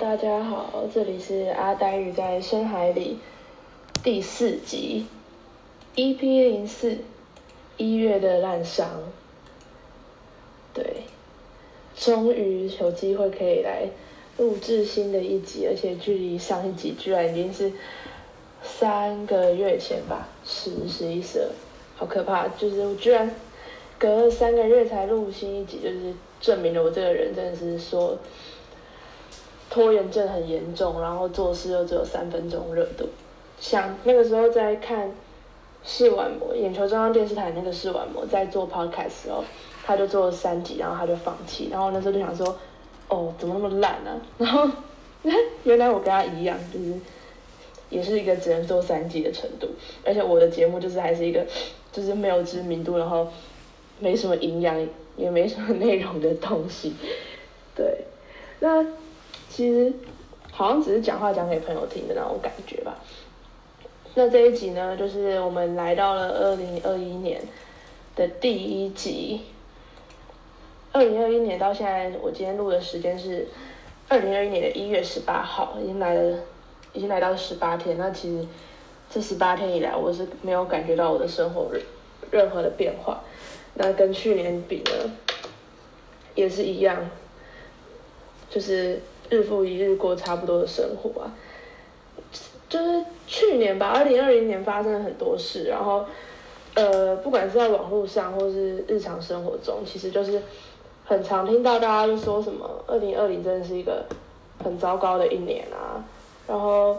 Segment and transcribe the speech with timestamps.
[0.00, 3.18] 大家好，这里是阿呆鱼在深海里
[4.02, 5.06] 第四集
[5.94, 6.96] ，EP 零四
[7.76, 8.88] 一月的烂伤。
[10.72, 11.02] 对，
[11.94, 13.88] 终于有机会可以来
[14.38, 17.70] 录制新的一集，而且距离上一集居然已经是
[18.62, 21.48] 三个月前吧，十、十一、十二，
[21.96, 22.48] 好可怕！
[22.48, 23.34] 就是我居然
[23.98, 28.18] 隔了三个月才录新一集，就是证明了我这个人真的是说。
[29.72, 33.08] 拖延症很严重，然后做事又只有三分钟热度。
[33.58, 35.10] 想那个时候在看
[35.82, 39.42] 视网膜，眼球中央电视台那个视网膜在做 podcast 时候，
[39.86, 41.70] 他就做了三集，然后他就放弃。
[41.72, 42.58] 然后那时候就想说，
[43.08, 44.20] 哦，怎么那么烂呢？
[44.36, 44.68] 然后
[45.64, 46.92] 原来我跟他一样，就是
[47.88, 49.68] 也是一个只能做三集的程度。
[50.04, 51.46] 而且我的节目就是还是一个
[51.90, 53.26] 就是没有知名度，然后
[54.00, 56.92] 没什么营养，也没什么内容的东西。
[57.74, 58.04] 对，
[58.60, 58.84] 那。
[59.54, 59.92] 其实
[60.50, 62.98] 好像只是讲话讲给朋友听的那种感觉吧。
[64.14, 67.42] 那这一集呢，就是我们来到了二零二一年
[68.16, 69.42] 的第一集。
[70.90, 73.46] 二零二一年到现在，我今天录的时间是
[74.08, 76.38] 二零二一年的一月十八号，已经来了，
[76.94, 77.98] 已经来到十八天。
[77.98, 78.46] 那其实
[79.10, 81.82] 这十八天以来，我是没有感觉到我的生活任
[82.30, 83.22] 任何的变化。
[83.74, 85.12] 那跟去年比呢，
[86.34, 87.10] 也是一样，
[88.48, 88.98] 就是。
[89.32, 91.32] 日复一日过差不多的生活啊，
[92.68, 96.04] 就是去年吧，二零二零年发生了很多事，然后
[96.74, 100.42] 呃，不管是在网络上或是日常生活中，其实就是
[101.06, 104.04] 很常听到大家就说什么二零二零真的是一个
[104.62, 106.04] 很糟糕的一年啊，
[106.46, 106.98] 然后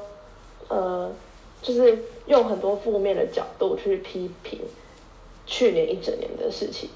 [0.70, 1.11] 呃，
[1.61, 4.59] 就是用很多负面的角度去批评
[5.45, 6.89] 去年一整年的事情。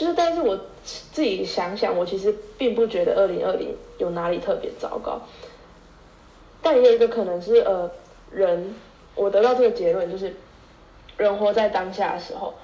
[0.00, 5.20] 就是，但是我自己想想，我其实并不觉得二零二零有哪里特别糟糕。
[6.62, 7.90] 但也有一个可能是，呃，
[8.30, 8.74] 人，
[9.14, 10.34] 我得到这个结论就是，
[11.18, 12.54] 人活在当下的时候，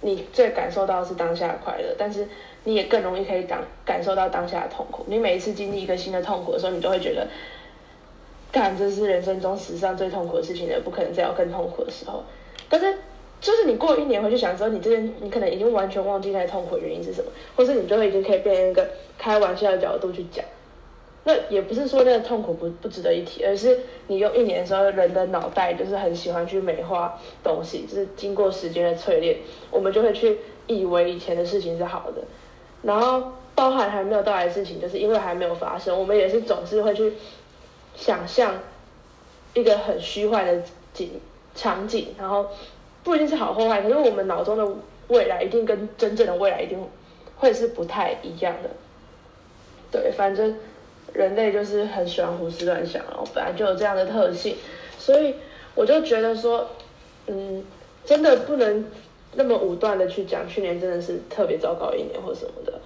[0.00, 2.26] 你最感受到是当下的快乐，但是
[2.64, 5.04] 你也更容易可以感感受到当下的痛苦。
[5.06, 7.28] 你每一次经历一个新的痛苦的时候，你都会觉得，
[8.50, 12.24] 干这是人生中史上最痛苦的事情了，不可能再有更痛苦的时候。
[12.70, 12.96] 但是。
[13.40, 20.44] 就是你过一年回去想说，你这边你可能已经完全忘记那痛苦原因是什么，或是你就会已经可以变成一个开玩笑的角度去讲。
[21.26, 29.38] 那也不是说那个痛苦不不值得一提，而是你用一年的时候，人的脑袋就是很喜欢去美化东西，就是经过时间的淬炼，
[29.70, 32.22] 我们就会去以为以前的事情是好的，
[32.82, 37.14] 然后包含还没有到来的事情，就是因为还没有发生，我们也是总是会去
[37.96, 38.56] 想象
[39.54, 40.62] 一个很虚幻的
[40.92, 41.20] 景
[41.54, 42.46] 场景，然后。
[43.04, 44.66] 不一定是好或坏，可是我们脑中的
[45.08, 46.82] 未来一定跟真正的未来一定
[47.36, 48.70] 会是不太一样的。
[49.92, 50.56] 对，反正
[51.12, 54.56] 人类就是很喜欢胡思乱想，然后本来就有这样的特性，
[54.98, 55.34] 所以
[55.74, 56.66] 我就觉得说，
[57.26, 57.62] 嗯，
[58.06, 58.86] 真的不能
[59.34, 62.80] 那么武断的去讲去年真的是特别糟糕一年或什么的。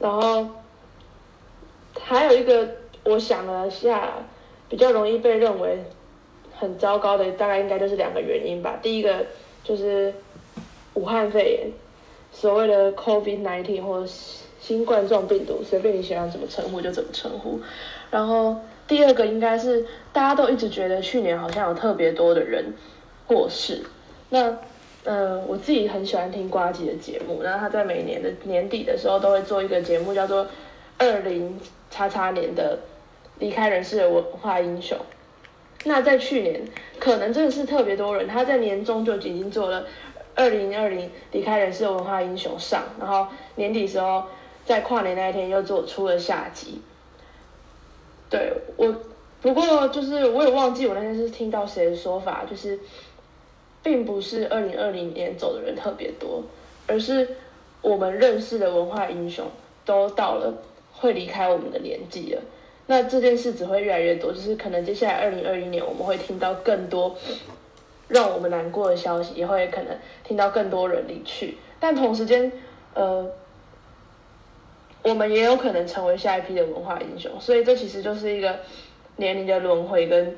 [0.00, 0.48] 然后
[2.00, 2.68] 还有一个，
[3.04, 4.14] 我想了下，
[4.68, 5.84] 比较容易被认为。
[6.62, 8.78] 很糟糕的，大概应该就是两个原因吧。
[8.80, 9.26] 第一个
[9.64, 10.14] 就是
[10.94, 11.72] 武汉肺炎，
[12.32, 14.06] 所谓的 COVID-19 或者
[14.60, 17.60] 新冠状病毒，随便你喜欢怎么称呼就怎么称呼。
[18.12, 18.56] 然后
[18.86, 22.74] 第二个应该是大家都一直觉得去年好像有特别多的人
[23.26, 23.82] 过世。
[24.30, 24.56] 那
[25.04, 30.46] 嗯，我自己很喜欢听瓜吉的节目，然后他在每年的年底的时候都会做一个节目，叫做
[30.96, 31.58] 二零
[31.90, 32.78] 叉叉年的
[33.40, 34.96] 离开人世的文化英雄。
[35.84, 36.62] 那在去年，
[37.00, 39.86] 可能真的是特别多人，他在年终就已经做了
[40.34, 43.26] 二零二零离开人世的文化英雄上，然后
[43.56, 44.24] 年底时候
[44.64, 46.80] 在跨年那一天又做出了下集。
[48.30, 48.94] 对我，
[49.40, 52.78] 不过就是我也忘记我那天是听到谁的说法，就是
[53.82, 56.44] 并不是二零二零年走的人特别多，
[56.86, 57.36] 而是
[57.82, 59.46] 我们认识的文化英雄
[59.84, 60.62] 都到了
[60.92, 62.42] 会离开我们的年纪了。
[62.92, 67.16] 那这件事只会越来越多，就是可能接下来二零二一年我们会听到更多
[68.06, 71.56] 让我们难过的消息，也会可能听到更多人离去。
[71.80, 72.52] 但同时间，
[72.92, 73.30] 呃，
[75.02, 77.40] 我们也有可能成为下一批的文化英雄。
[77.40, 78.58] 所以这其实就是一个
[79.16, 80.36] 年龄的轮回跟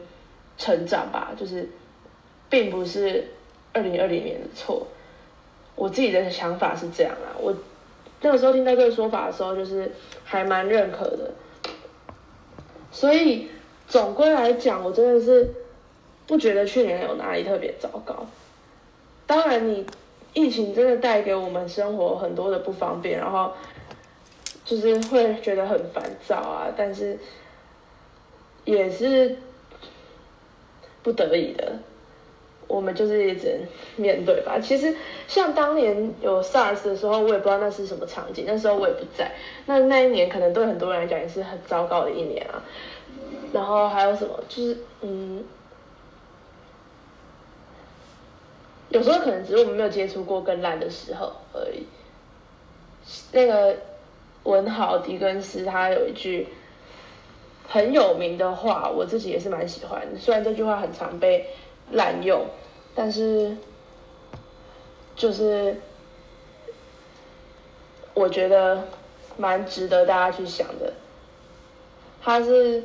[0.57, 1.69] 成长吧，就是
[2.49, 3.33] 并不是
[3.73, 4.87] 二零二零年的错。
[5.75, 7.53] 我自己的想法是这样啊，我
[8.21, 9.91] 那个时候听到这个说法的时候，就是
[10.23, 11.33] 还蛮认可的。
[12.95, 13.49] 所以
[13.89, 15.53] 总归来讲，我真的是
[16.29, 18.25] 不觉得去年有哪里特别糟糕。
[19.27, 19.85] 当然，你
[20.33, 23.53] 疫情真的带给我们生活很多的不方便，然后
[24.65, 26.73] 就是会觉得很烦躁啊。
[26.77, 27.19] 但是
[28.65, 29.37] 也是
[31.03, 31.81] 不得已的，
[32.67, 33.61] 我们就是一直
[33.97, 34.59] 面对吧。
[34.61, 34.95] 其实
[35.29, 39.33] 像当年有 SARS 的时候，我也不知道那是什么场景，那时候我也不在。
[39.67, 42.63] 那那一年可能对很多人来讲也是很糟糕的一年啊。
[43.53, 44.43] 然后还有什么？
[44.49, 45.45] 就是嗯，
[48.89, 51.87] 有时候可能只是我们没有接触过更烂的时候而已。
[53.33, 53.77] 那个
[54.45, 56.49] 文豪狄更斯他有一句
[57.69, 60.03] 很有名的话，我自己也是蛮喜欢。
[60.19, 61.47] 虽然这句话很常被
[61.95, 62.47] 滥用，
[62.95, 63.57] 但是
[65.17, 65.81] 就是
[68.13, 68.85] 我觉得
[69.37, 70.93] 蛮值得大家去想的。
[72.23, 72.83] 他是。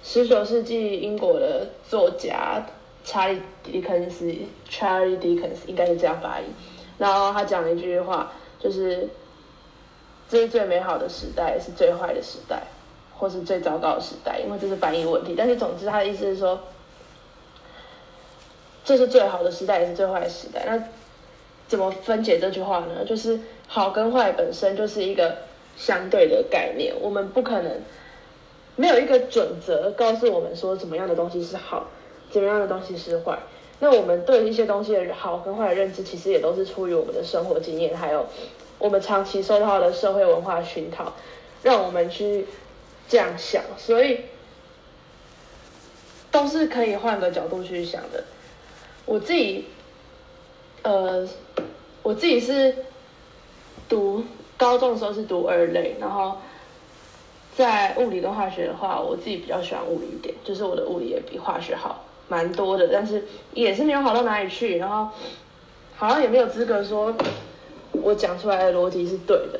[0.00, 2.64] 十九世纪英国的作家
[3.04, 4.32] 查理狄更斯
[4.70, 6.46] （Charlie Dickens） 应该是这样发音。
[6.96, 9.08] 然后他讲了一句话，就是
[10.28, 12.62] 这是最美好的时代，是最坏的时代，
[13.18, 15.34] 或是最糟糕的时代，因为这是翻译问题。
[15.36, 16.58] 但是总之他的意思是说，
[18.88, 20.64] 这是最好的时代，也是最坏的时代。
[20.66, 20.82] 那
[21.66, 23.04] 怎么分解这句话呢？
[23.06, 25.36] 就是好跟坏本身就是一个
[25.76, 27.82] 相对的概念，我们不可能。
[28.76, 31.88] 没有一个准则告诉我们说怎么样的东西是好，
[32.30, 33.38] 怎么样的东西是坏。
[33.80, 38.24] 那我们对一些东西的好跟坏的认知，其实也都是出于我们的生活经验，还有
[38.78, 41.12] 我们长期受到的社会文化熏陶，
[41.62, 42.46] 让我们去
[43.06, 43.62] 这样想。
[43.76, 44.20] 所以
[46.30, 48.24] 都是可以换个角度去想的。
[49.08, 49.64] 我自己，
[50.82, 51.26] 呃，
[52.02, 52.76] 我自己是
[53.88, 54.22] 读
[54.58, 56.36] 高中的时候是读二类，然后。
[57.56, 65.08] 在物理跟化学的话，我自己比较喜欢物理一点，就是我的物理也比化学好蛮多的，但是也是没有好到哪里去，然后
[65.96, 67.12] 好像也没有资格说
[67.90, 69.58] 我讲出来的逻辑是对的，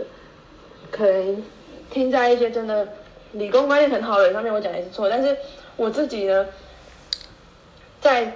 [0.93, 1.43] 可能
[1.91, 2.87] 听在一些真的
[3.33, 5.37] 理工观念很好的人上面，我讲也是错，但是
[5.75, 6.47] 我自己呢，
[8.01, 8.33] 在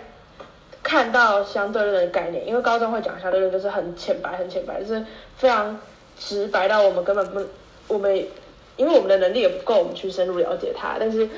[0.82, 5.04] 看到相对论的概念，因为高中会讲相对论，就是很浅白很浅白，就是
[5.36, 5.80] 非常
[6.18, 7.46] 直白到我们根本不
[7.88, 8.26] 我们。
[8.78, 10.96] 因为我们的能力也不够，我们去深入了解它。
[10.98, 11.28] 但是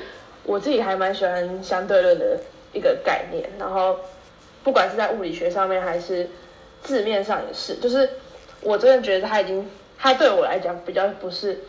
[0.45, 2.39] 我自己还蛮喜欢相对论的
[2.71, 3.99] 一个概念，然后
[4.63, 6.29] 不管是在物理学上面还是
[6.81, 8.09] 字面上也是，就是
[8.61, 11.59] 我真的觉得它已经，它对我来讲比较不是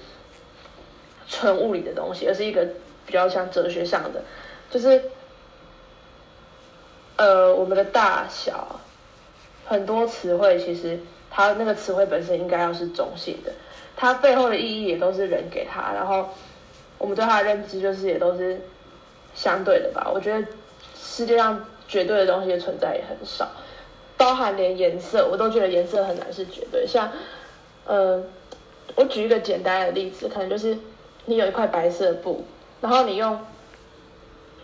[1.28, 2.64] 纯物理的东西，而是一个
[3.04, 4.22] 比较像哲学上的，
[4.70, 5.02] 就是
[7.16, 8.80] 呃我们的大小
[9.64, 13.52] 很多词汇其实它那个词汇本身应该要是中性的。
[13.96, 16.28] 它背后的意义也都是人给它，然后
[16.98, 18.60] 我们对它的认知就是也都是
[19.34, 20.10] 相对的吧。
[20.12, 20.46] 我觉得
[20.94, 23.48] 世界上绝对的东西的存在也很少，
[24.18, 26.86] 包含连颜色，我都觉得颜色很难是绝对。
[26.86, 27.10] 像，
[27.86, 28.22] 呃，
[28.96, 30.76] 我举一个简单的例子，可能就是
[31.24, 32.44] 你有一块白色布，
[32.82, 33.40] 然后你用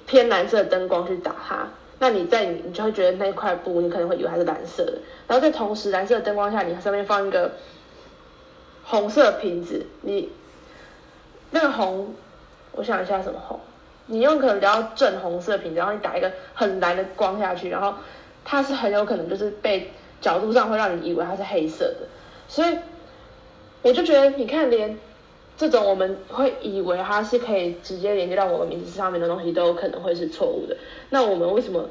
[0.07, 1.69] 偏蓝色的灯光去打它，
[2.03, 7.53] 那你在你你就会觉得那块布你可能会以为它是蓝色的，然后在同时蓝色的灯光下，你上面放一个。
[8.85, 10.29] 红色瓶子，你
[11.53, 12.13] 那个红，
[12.73, 13.61] 我想一下什么红？
[14.07, 17.95] 你用可能比较正红色瓶子，然后你打一个很蓝的光下去，然后
[18.45, 22.09] 它是很有可能就是被角度上会让你以为它是黑色的。
[22.49, 22.77] 所以
[23.83, 24.99] 我就觉得，你看连
[25.57, 30.77] 这种我们会以为它是可以直接连接到我们名字上面的东西，都有可能会是错误的。
[31.11, 31.89] 那我们为什么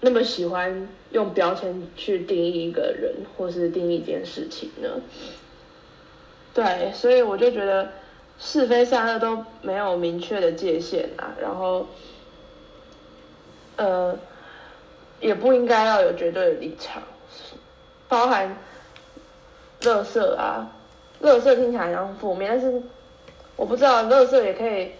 [0.00, 4.88] 那么喜欢用标签去定义一个人，或是定义一件事情呢？
[6.54, 7.92] 对，所以我就觉得
[8.38, 11.86] 是非善恶都没有明确的界限啊，然后，
[13.76, 14.16] 呃，
[15.20, 17.02] 也不应该要有绝对的立场，
[18.08, 18.56] 包含，
[19.82, 20.75] 乐色啊，
[21.20, 22.82] 乐色听起来像负面，但是
[23.56, 24.92] 我不知道乐色也可以，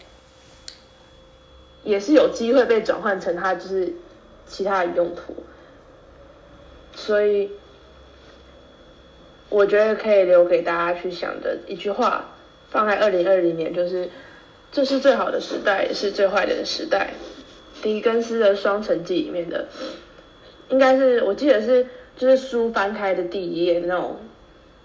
[1.83, 3.93] 也是有机会被转换成它就是
[4.47, 5.35] 其他的用途，
[6.95, 7.51] 所以。
[9.49, 12.35] 我觉得可以留给大家去想的一句话，
[12.69, 14.11] 放在二零二零年，就是
[14.73, 17.15] 这是最好的时代，也是最坏的时代。
[17.81, 19.69] 狄更斯的《双城记》里面的，
[20.69, 24.17] 应该是我记得是就是书翻开的第一页那种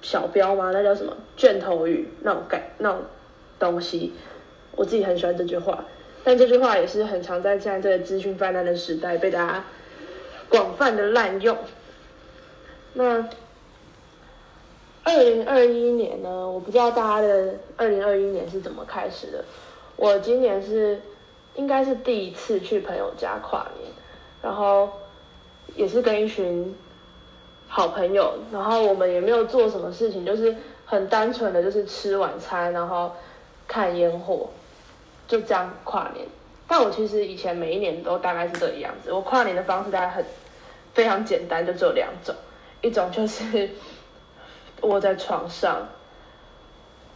[0.02, 0.72] 小标吗？
[0.74, 3.02] 那叫什么卷头语那种感那种
[3.60, 4.14] 东西。
[4.74, 5.86] 我自己很喜欢这句话，
[6.24, 9.66] 但这句话也是很常在现在这个资讯泛滥的时代被大家
[10.50, 11.58] 广泛的滥用。
[12.94, 13.30] 那。
[15.04, 19.44] 二零二一年呢，我不知道大家的二零二一年是怎么开始的。
[19.96, 21.02] 我今年是
[21.56, 23.92] 应该是第一次去朋友家跨年，
[24.44, 24.92] 然后
[25.76, 26.76] 也是跟一群
[27.74, 30.54] 好朋友，然后我们也没有做什么事情，就是
[30.86, 33.14] 很单纯的就是吃晚餐，然后
[33.66, 34.50] 看烟火，
[35.26, 36.28] 就这样跨年。
[36.68, 39.14] 但我其实以前每一年都大概是这个样子。
[39.14, 40.26] 我跨年的方式大概很
[40.94, 42.36] 非常简单，就只有两种，
[42.82, 43.70] 一种就是
[44.82, 45.88] 窝在床上，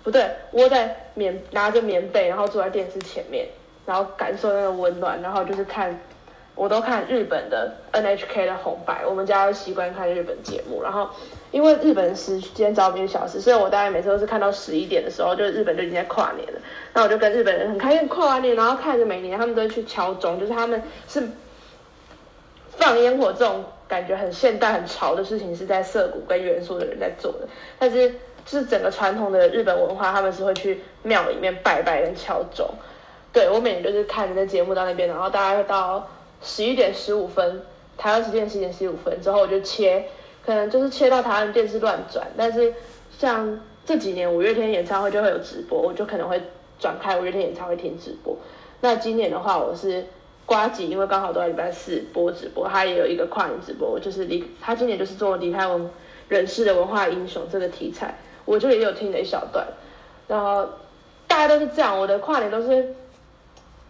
[0.04, 3.50] 不对，窝在棉拿着棉被，然后坐在电视前面，
[3.86, 6.00] 然后感受那个温暖，然后就是看。
[6.56, 11.10] 我都看日本的 NHK 的红白，我们家习惯看日本节目，然后
[11.52, 16.60] 因为日本时间早比小时，所以我大概每次都是看到十一点的时候，就日本就已经在跨年了。
[16.94, 21.28] 那我就跟日本人很开心跨完年，然后看着每年他们都去敲钟，就是他们是
[22.70, 27.40] 放烟火这种感觉很现代很潮的事情，是在涩谷跟元素的人在做的。
[27.78, 28.10] 但是
[28.46, 32.66] 就是整个传统的日本文化，他们是会去庙里面拜拜跟敲钟。
[33.34, 36.08] 对我每年就是看着那节目到那边，然后大概到。
[36.46, 37.64] 十一点十五分，
[37.98, 40.06] 台湾时间十一点十五分之后我就切，
[40.46, 42.28] 可能就是切到台湾电视乱转。
[42.38, 42.72] 但是
[43.18, 46.40] 像这几年五月天演唱会就会有直播，我就可能会
[46.80, 48.38] 转开五月天演唱会听直播。
[48.80, 50.06] 那今年的话，我是
[50.46, 55.90] 瓜吉，因为刚好都在礼拜四播直播，他也有一个跨年直播，就是离他今年就是做离开文
[56.30, 59.66] 人世的文化英雄这个题材，我就也有听了一小段。
[60.28, 60.70] 然后
[61.28, 62.96] 大家都是这样，我的跨年都是。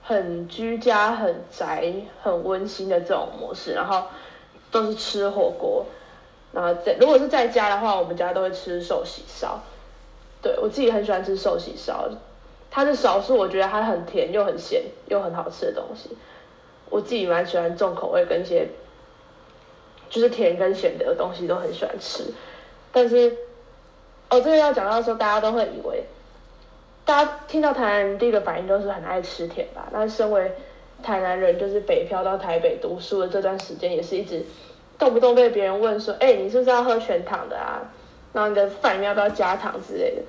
[0.07, 4.03] 很居家、很宅、很温馨的这种模式，然后
[4.69, 5.87] 都是吃火锅，
[6.53, 9.61] 然后在如果是在家的话，我们家都会吃寿喜烧。
[10.43, 12.07] 对我自己很喜欢吃寿喜烧，
[12.69, 16.15] 它是少数我觉得它很甜又很咸又很好吃的东西。
[16.91, 18.69] 我自己蛮喜欢重口味跟一些
[20.11, 22.31] 就是甜跟咸的东西都很喜欢吃，
[22.91, 23.35] 但是
[24.29, 26.03] 哦，这个要讲到说，大家都会以为。
[27.05, 29.87] 大家听到台南人第一个反应都是很爱吃甜吧？
[29.91, 30.51] 那身为
[31.03, 34.43] 台南人，就是北漂到台北读书的这段时间，也是一直
[34.97, 37.93] 动不动被别人问说：“哎，你是不是要喝全糖的啊？
[38.33, 40.23] 然后你的饭里面要不要加糖之类的？”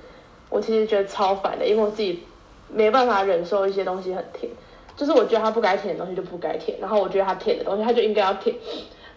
[0.49, 2.23] 我其实觉得超烦的，因为我自己
[2.69, 4.51] 没办法忍受一些东西很甜，
[4.95, 8.55] 就是我觉得它不该甜的东西就不该甜，然后我觉得它甜的东西它就应该要甜。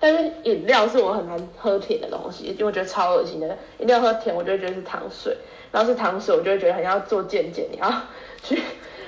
[0.01, 3.59] 但是饮料是我很难喝甜的东西，因为我觉得超恶心的。
[3.79, 5.37] 一定要喝甜，我就会觉得是糖水。
[5.73, 7.93] 然后是糖水，我就会觉得很要做健检，你要
[8.43, 8.61] 去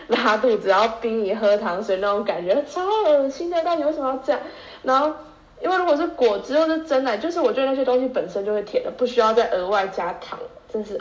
[0.09, 3.63] 拉肚子，然后逼你喝糖水那种感觉，超恶心的。
[3.65, 4.41] 到底为什么要这样？
[4.83, 5.13] 然后
[5.61, 10.39] 因为如果是果汁或是真奶，就是我觉得那些东西本身就会甜的，不需要再额外加糖，
[10.73, 11.01] 真是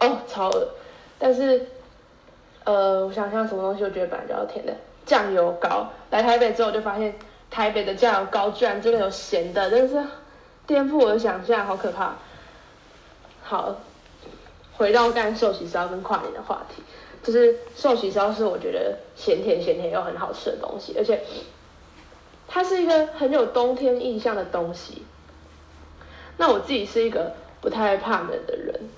[0.00, 0.68] 哦超恶。
[1.18, 1.66] 但是
[2.64, 4.72] 呃，我想想什么东西我觉得本来就要甜的，
[5.04, 5.88] 酱油膏。
[6.10, 7.14] 来台北之后就发现
[7.50, 10.02] 台北的酱油膏居然真的有咸的，真是
[10.66, 12.14] 颠覆我的想象，好可怕。
[13.42, 13.76] 好。
[14.78, 16.82] 回到干寿喜烧跟跨年的话题，
[17.24, 21.20] 就是寿喜烧是我觉得咸甜咸甜又很好吃的东西，而且
[22.46, 25.02] 它是一个很有冬天印象的东西。
[26.36, 28.88] 那我自己是一个不太怕冷的人，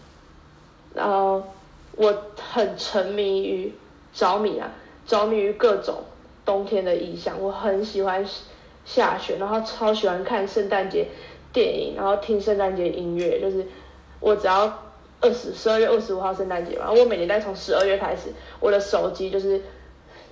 [0.94, 1.44] 然后
[1.96, 3.72] 我很沉迷于
[4.12, 4.72] 着迷啊，
[5.06, 6.04] 着迷于各种
[6.44, 7.40] 冬天的意象。
[7.40, 8.28] 我很喜欢
[8.84, 11.08] 下雪，然后超喜欢看圣诞节
[11.54, 13.66] 电影，然后听圣诞节音乐，就是
[14.20, 14.89] 我只要。
[15.20, 19.60] 二十十二月二十五号圣诞节嘛，我每年在从十二月开始，我的手机就是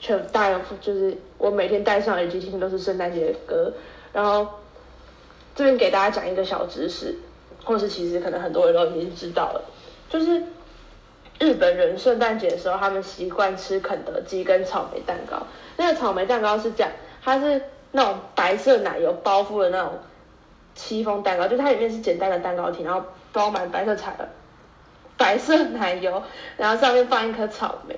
[0.00, 3.72] 全带，就是我每天戴上耳机听都是圣诞节的歌。
[4.12, 4.48] 然后
[5.54, 7.14] 这边给大家讲一个小知识，
[7.64, 9.62] 或是其实可能很多人都已经知道了，
[10.08, 10.42] 就是
[11.38, 15.46] 日本人圣诞节的时候，他们习惯吃肯德基跟草莓蛋糕。
[15.76, 16.90] 那个草莓蛋糕是这样，
[17.22, 17.60] 它是
[17.92, 19.98] 那种白色奶油包覆的那种
[20.74, 23.02] 戚风蛋糕，就它里面是简单的蛋糕体，然后
[23.32, 24.26] 包满白色彩的。
[25.18, 26.22] 白色奶油，
[26.56, 27.94] 然后上面放一颗草莓，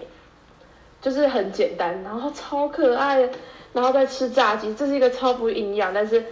[1.01, 3.31] 就是很简单，然后超可爱，
[3.73, 6.25] 然后再吃炸鸡，这是一个超不营养，但是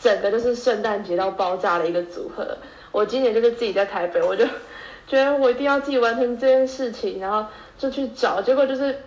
[0.00, 2.56] 整个就是圣诞节到爆炸的一个组合。
[2.92, 4.46] 我今年就是自己在台北，我就
[5.06, 9.02] 觉得我一定要自己完成这件事情，然后就去找，结果就是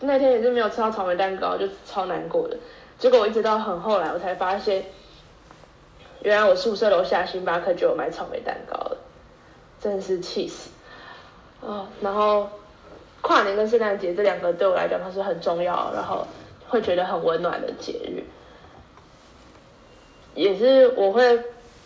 [0.00, 2.56] 那天也是没有吃到草莓蛋糕，就超难过的。
[2.98, 4.84] 结果我一直到很后来，我才发现，
[6.22, 8.96] 原来我宿舍楼下星巴克就有卖草莓蛋糕了。
[9.80, 10.68] 真是气死，
[11.60, 12.48] 哦，然后
[13.22, 16.26] 跨年跟圣诞节这两个对我来讲它是很重要，然后
[16.68, 18.22] 会觉得很温暖的节日，
[20.34, 21.42] 也是我会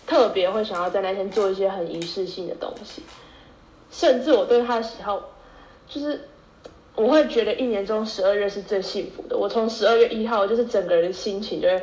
[0.07, 3.03] 特别会想要在那天做一些很仪式性的东西，
[3.91, 5.31] 甚至我对他的喜好，
[5.87, 6.29] 就是
[6.97, 11.83] 我会觉得一年中十二月是最幸福的，我从十二月一号就是整个人心情就会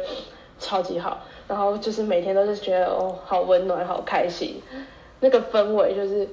[0.60, 4.62] 超级好，然后就是每天都是觉得哦好温暖好开心。
[5.22, 6.28] 那个氛围就是，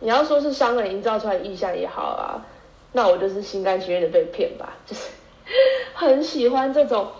[0.00, 2.44] 你要说是商人营造出来的意象也好啊，
[2.92, 5.10] 那我就是心甘情愿的被骗吧，就是
[5.94, 7.12] 很喜欢这种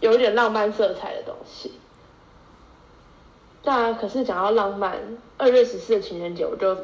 [0.00, 1.72] 有点浪漫色彩的东西。
[3.62, 4.96] 但可是讲到浪漫，
[5.36, 6.76] 二月十四的情人节我就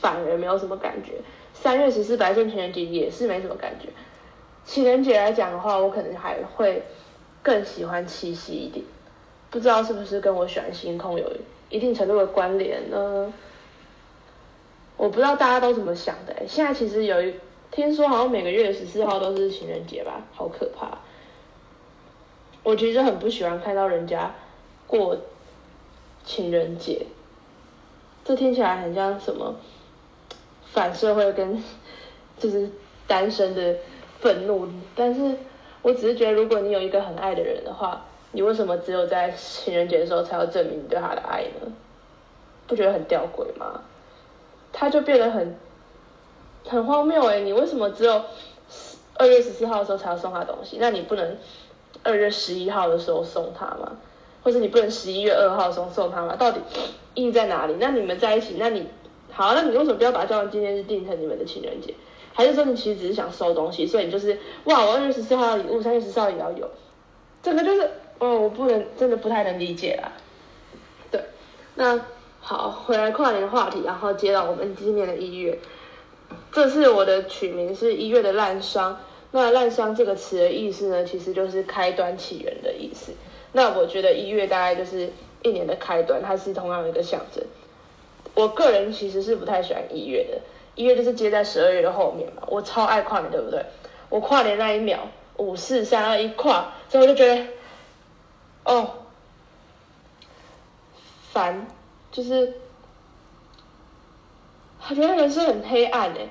[0.00, 1.20] 反而没有什么感觉，
[1.52, 3.88] 三月十四白色情人节也是没什么感觉。
[4.64, 6.84] 情人节来讲的话，我可能还会
[7.42, 8.84] 更喜欢七夕一点，
[9.52, 11.30] 不知道是不是跟我喜欢星空有
[11.68, 13.32] 一定程度的关联呢？
[14.96, 16.34] 我不知道大家都怎么想的。
[16.48, 17.34] 现在其实有一
[17.70, 20.98] 听说好像每个月十四号都是情人节吧，好可怕。
[22.62, 24.34] 我其实很不喜欢看到人家
[24.86, 25.18] 过
[26.24, 27.06] 情人节，
[28.24, 29.56] 这听起来很像什么
[30.72, 31.62] 反社会跟
[32.40, 32.70] 就是
[33.06, 33.76] 单身的
[34.20, 34.66] 愤怒。
[34.96, 35.36] 但是
[35.82, 41.72] 我只是觉得，如果你有一个很爱的人的话，你为什么只有在情人节的时候才要证明你对他的爱呢？
[42.66, 43.82] 不觉得很吊诡吗？
[44.72, 45.56] 他就变得很
[46.66, 47.40] 很荒谬哎！
[47.40, 48.22] 你为什么只有
[49.14, 50.78] 二月十四号的时候才要送他东西？
[50.80, 51.36] 那你不能？
[52.04, 53.92] 二月十一号的时候送他吗？
[54.42, 56.34] 或者你不能十一月二号送送他吗？
[56.34, 56.58] 到底
[57.14, 57.76] 意义在哪里？
[57.78, 58.88] 那你们在一起，那你
[59.30, 61.94] 好，那你为什么不要把交往纪念日定成你们的情人节？
[62.32, 66.68] 还是说你其实只是想收东西，所以你就是哇，我二月十四号要礼物，三月十四号也要有，
[67.40, 67.88] 这个就是
[68.22, 70.12] 哦，我不能真的不太能理解啦。
[71.10, 71.24] 对，
[71.74, 72.00] 那
[72.40, 75.58] 好，回来跨年的话题，然后接到我们今年的一月，
[76.52, 79.00] 这次我的取名是一月的烂伤。
[79.32, 83.12] 那烂伤这个词的意思呢，其实就是开端起源的意思。
[83.50, 85.10] 那我觉得一月大概就是
[85.42, 87.42] 一年的开端，它是同样一个象征。
[88.34, 90.38] 我个人其实是不太喜欢一月的，
[90.76, 92.44] 一月就是接在十二月的后面嘛。
[92.46, 93.64] 我超爱跨年，对不对？
[94.10, 97.46] 我跨年那一秒，五四三二一跨，所以我就觉得，
[98.64, 98.90] 哦，
[101.32, 101.66] 烦，
[102.10, 102.54] 就是，
[104.88, 106.28] 我觉得人生很黑暗哎。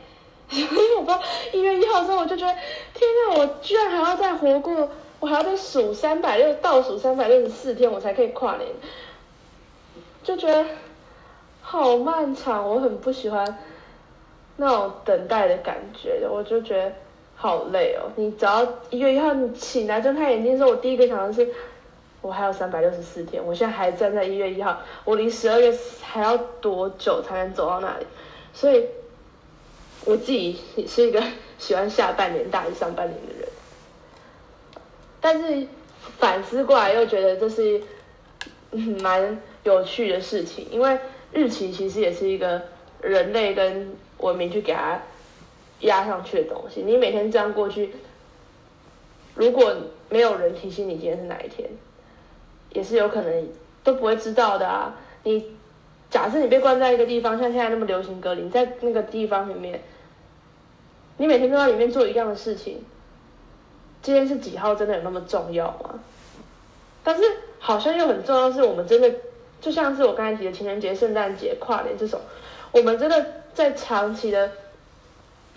[0.54, 1.24] 因为我不知道
[1.54, 2.54] 一月一号之后，我就觉得
[2.94, 4.90] 天呐，我居然还要再活过，
[5.22, 8.68] 我还要再数三百六倒数三百六十四天，我才可以跨年，
[10.24, 10.66] 就觉得
[11.62, 13.60] 好漫长，我很不喜欢
[14.58, 16.92] 那种等待的感觉，我就觉得
[17.38, 18.12] 好累哦。
[18.18, 21.50] 你只要一月一号你醒来睁开眼睛的时候，我第一个想的是，
[22.22, 28.06] 我还有三百六十四天，我现在还站在一月一号，我离十二月还要多久才能走到那里？
[28.54, 28.86] 所以。
[30.04, 31.22] 我自己是一个
[31.60, 33.48] 喜欢下半年大于上半年的人，
[35.22, 35.68] 但是
[36.18, 37.80] 反思过来又觉得这是
[39.00, 40.98] 蛮有趣的事情，因为
[41.32, 42.64] 日期其实也是一个
[43.00, 45.00] 人类跟文明去给它
[45.82, 46.82] 压上去的东西。
[46.82, 47.94] 你每天这样过去，
[49.36, 49.72] 如果
[50.10, 51.70] 没有人提醒你今天是哪一天，
[52.74, 53.50] 也是有可能
[53.84, 54.96] 都不会知道的啊。
[55.24, 55.46] 你
[56.10, 59.82] 假设你被关在一个地方，像现在那么流行隔离，在那个地方里面。
[61.18, 62.84] 你每天都在里面做一样的事情，
[64.02, 64.74] 今天是几号？
[64.74, 66.00] 真的有那么重要吗？
[67.04, 67.24] 但是
[67.60, 69.14] 好像又很重要，是我们真的
[69.60, 72.20] 就像是我刚才提的情人节、圣诞节、跨年这种，
[72.72, 74.52] 我们真的在长期的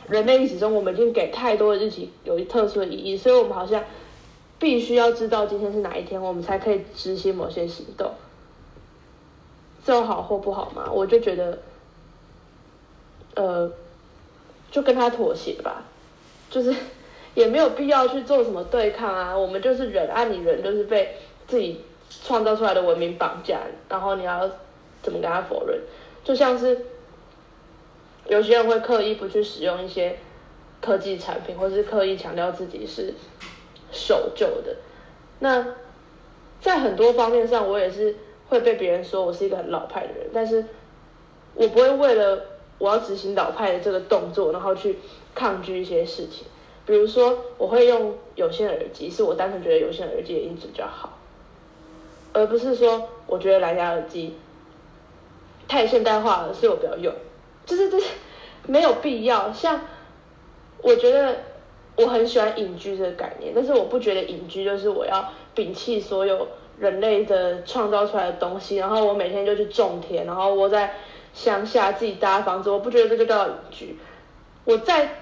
[0.07, 3.83] 人类历史中，我们已经给太多的日期有一特殊的意义，所以我们好像
[4.65, 8.15] 必须要知道今天是哪一天，我们才可以执行某些行动。
[9.85, 10.91] 这好或不好嘛？
[10.91, 11.59] 我就觉得，
[13.35, 13.71] 呃。
[14.71, 15.85] 就跟他妥协吧，
[16.51, 16.75] 就是
[17.37, 19.37] 也没有必要去做什么对抗啊。
[19.39, 21.15] 我们就是人，啊，你人就是被
[21.47, 21.81] 自己
[22.25, 24.51] 创造出来的文明绑架，然后你要
[25.01, 25.79] 怎么跟他否认？
[26.25, 26.87] 就像是
[28.27, 30.19] 有些人会刻意不去使用一些
[30.81, 33.15] 科技产品，或是刻意强调自己是
[33.95, 34.77] 守旧的。
[35.39, 35.67] 那
[36.61, 38.17] 在很多方面上，我也是
[38.49, 40.67] 会被别人说我是一个很老派的人，但是
[41.55, 42.49] 我不会为了。
[42.77, 44.99] 我要执行老派的这个动作，然后去
[45.33, 46.45] 抗拒一些事情。
[46.85, 51.17] 比如说，我会用有线耳机，是我单纯觉得有线耳机的音质比较好，
[52.33, 54.37] 而不是说我觉得蓝牙耳机
[55.69, 57.15] 太现代化了，所以我不要用。
[57.65, 58.09] 就是这是
[58.67, 59.53] 没有必要。
[59.53, 59.83] 像
[60.83, 61.37] 我觉得
[61.97, 70.95] 我很喜欢隐居这个概念，但是我不觉得隐居就是我要摒弃所有人类的创造出来的东西，然后我每天就去种田，然后我在。
[71.35, 73.99] 乡下自己搭房子，我不觉得这就叫隐居。
[74.65, 75.17] 我在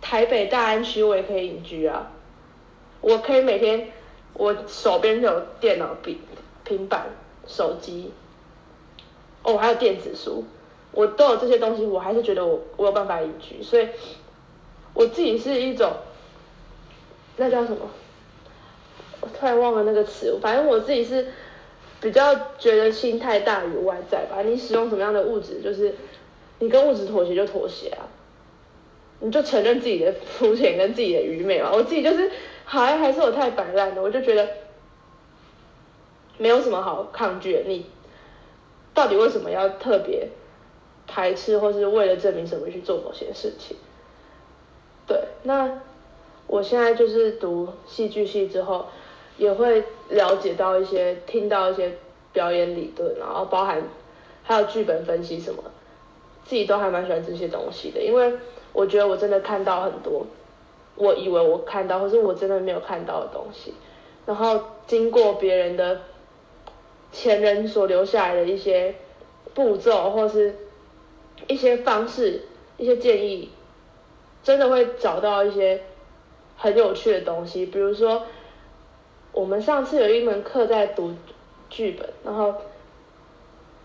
[0.00, 2.10] 台北大安区，我也可以隐居啊。
[3.00, 3.92] 我可以每天，
[4.32, 6.20] 我手边有电脑、笔、
[6.64, 7.06] 平板、
[7.46, 8.10] 手机，
[9.44, 10.42] 哦，还有电子书，
[10.90, 13.62] 我都有这些东西，我还是觉得我我有办法隐居。
[13.62, 13.86] 所以
[14.98, 15.92] 我自己是一种，
[17.36, 17.88] 那叫什么？
[19.20, 21.28] 我突然忘了那个词，反正我自己是。
[22.00, 25.96] 比较觉得心态大于外在吧，你使用什么样的物质，就是
[26.60, 28.06] 你跟物质妥协就妥协啊，
[29.18, 31.72] 你就承认自己的肤浅跟自己的愚昧嘛。
[31.72, 32.30] 我自己就是
[32.64, 34.48] 还还是我太摆烂了，我就觉得
[36.36, 37.62] 没有什么好抗拒的。
[37.66, 37.86] 你
[38.94, 40.28] 到底为什么要特别
[41.08, 43.76] 排斥或是为了证明什么去做某些事情。
[45.08, 45.80] 对，那
[46.46, 48.86] 我现在就是读戏剧系之后，
[49.38, 51.96] 也会了解到一些，听到一些
[52.32, 53.82] 表演理论，然后包含
[54.44, 55.64] 还有剧本分析什么，
[56.44, 58.34] 自己都还蛮喜欢这些东西的，因为
[58.74, 60.26] 我觉得我真的看到很多，
[60.94, 63.72] 我以为我看到，或是我真的没有看到的东西，
[64.26, 66.02] 然后经过别人的
[67.12, 68.94] 前人所留下来的一些
[69.54, 70.54] 步骤，或是
[71.46, 72.42] 一些方式、
[72.76, 73.50] 一些建议。
[74.48, 75.78] 真的会找到一些
[76.56, 78.22] 很有趣的东西，比如说
[79.30, 81.12] 我们上次有一门课在读
[81.68, 82.54] 剧本，然后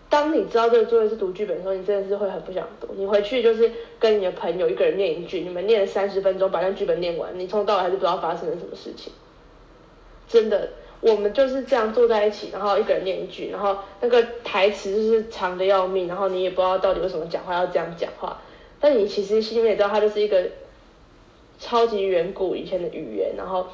[0.08, 2.88] 当你知道这个作业是读剧本的时候，你真的是会很不想读。
[2.96, 9.12] 你回去就是跟你的朋友一个人念一句，你们念了三十分钟把那剧本念完，你从头到尾还是不知道发生了什么事情。
[10.26, 10.70] 真的，
[11.02, 18.38] 我们就是这样坐在一起，然后一个人念一句，然后那个台词就是长的要命，然后你也不知道到底为什么讲话要这样讲话。
[18.84, 20.46] 但你其实心里也知道，它就是一个
[21.58, 23.68] 超级远古以前的语言，然后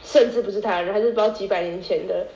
[0.00, 2.28] 甚至不是台湾人，还是不知道几百年前的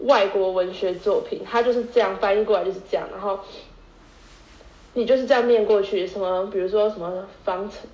[0.00, 3.40] 外国文学作品，它就是这样翻译过来就是这样，然后
[4.92, 7.88] 你就是这样念过去，什么比如说什么方程，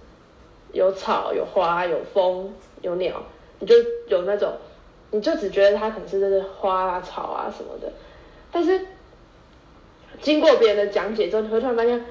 [0.73, 3.23] 有草有花有风有鸟，
[3.61, 3.77] 你就
[4.09, 4.53] 有那种，
[5.13, 7.93] 你就只觉得它可能是这是花啊草啊什么的，
[8.51, 8.85] 但是
[10.21, 12.05] 经过别人的讲解之后，你会突然发现。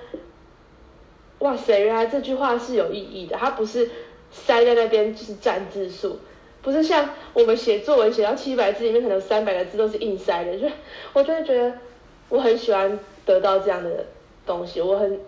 [1.39, 3.89] 哇塞，原来这句话是有意义的，它不是
[4.31, 6.19] 塞在那边就是占字数，
[6.63, 10.67] 不是像我们写作文写到七百字里面可能三百个字都是硬塞的，就
[11.13, 11.77] 我真的觉得
[12.29, 14.05] 我很喜欢得到这样的
[14.47, 15.19] 东西，我很，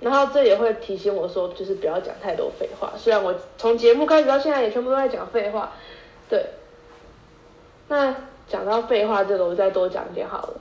[0.00, 5.72] 然后这也会提醒我说，就是不要讲太多废话，虽然我从节目开始到现在也全部都在讲废话，
[6.28, 6.46] 对，
[7.88, 8.14] 那
[8.46, 10.60] 讲到废话这个，我再多讲一点好了，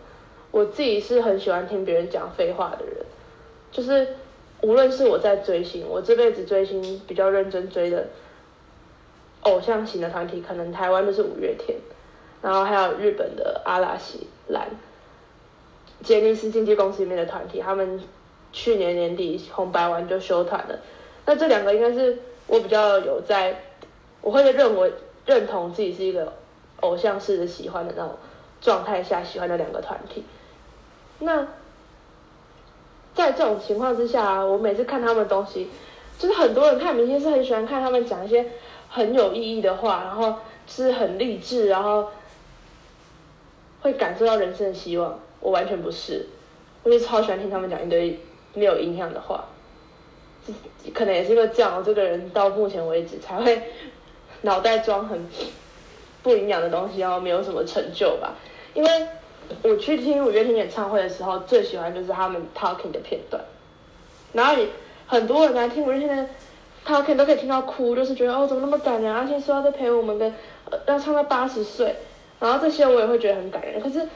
[0.51, 3.05] 我自己是很喜欢听别人讲废话的人。
[3.73, 4.07] 就是
[4.61, 8.07] 无论是我在追星，我这辈子追星比较认真追的
[9.41, 11.77] 偶像型的团体，可能台湾就是五月天，
[12.41, 14.69] 然后还有日本的阿拉西兰，
[16.01, 17.99] 杰尼斯经纪公司里面的团体，他们
[18.53, 20.79] 去年年底红白完就休团了。
[21.25, 23.63] 那这两个应该是我比较有在，
[24.21, 24.93] 我会认为
[25.25, 26.33] 认同自己是一个
[26.81, 28.15] 偶像式的喜欢的那种
[28.61, 30.23] 状态下喜欢的两个团体。
[31.19, 31.47] 那
[33.15, 35.69] 在这种情况之下，我每次看他们东西，
[36.17, 38.45] 就是很多人看明星是很喜欢看他们讲一些
[38.89, 42.09] 很有意义的话，然后是很励志，然后
[43.81, 45.19] 会感受到人生的希望。
[45.39, 46.25] 我完全不是，
[46.81, 48.19] 我就超喜欢听他们讲一堆
[48.53, 49.45] 没有营养的话。
[50.93, 53.61] 可能也是因为这样，我这个人到目前为止才会
[54.41, 55.27] 脑袋装很
[56.23, 58.33] 不营养的东西，然后没有什么成就吧，
[58.73, 59.07] 因为。
[59.61, 63.43] 我去听五月天演唱会的时候，最喜欢就是他们 talking 的片段。
[64.31, 64.55] 然后
[65.05, 66.27] 很多人来听五月天的
[66.85, 70.33] talking 都可以听到哭，就是觉得哦怎么那么感人，而且说要再陪我们的，
[70.87, 71.95] 要唱到八十岁。
[72.39, 73.79] 然后这些我也会觉得很感人。
[73.79, 74.07] 可是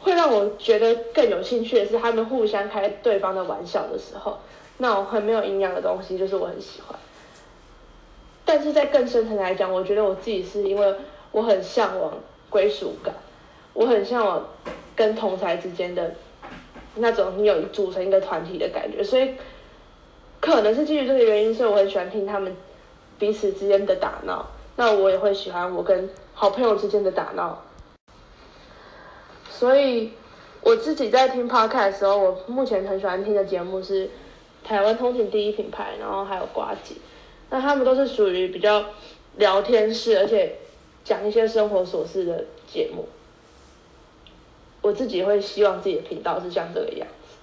[0.00, 4.38] 会让我觉得更有兴趣的是他们互相开对方的玩笑的时候，
[4.76, 6.98] 那种很没有营养的东西，就是我很喜欢。
[8.44, 10.94] 但是在更深层来讲，我觉得我自己是因为
[11.32, 12.14] 我很向往
[12.48, 13.14] 归属感。
[13.78, 14.48] 我很向往
[14.96, 16.16] 跟同才之间的
[16.96, 19.34] 那种你有组成一个团体的感觉，所以
[20.40, 22.56] 可能是基于这个原因，所以我很喜欢听他们
[23.20, 24.48] 彼此之间的打闹。
[24.74, 27.62] 那我也会喜欢我跟好朋友之间的打闹。
[29.48, 30.10] 所以
[30.60, 34.10] 我自己在听 podcast 的时候，我目前很喜欢听的节目是
[34.64, 36.96] 台湾通勤第一品牌，然后还有瓜姐。
[37.50, 38.86] 那他们都是属于比较
[39.36, 40.56] 聊天式，而且
[41.04, 43.06] 讲一些生活琐事的节目。
[44.80, 47.36] 我自己会希望自己的频道是像这个样子，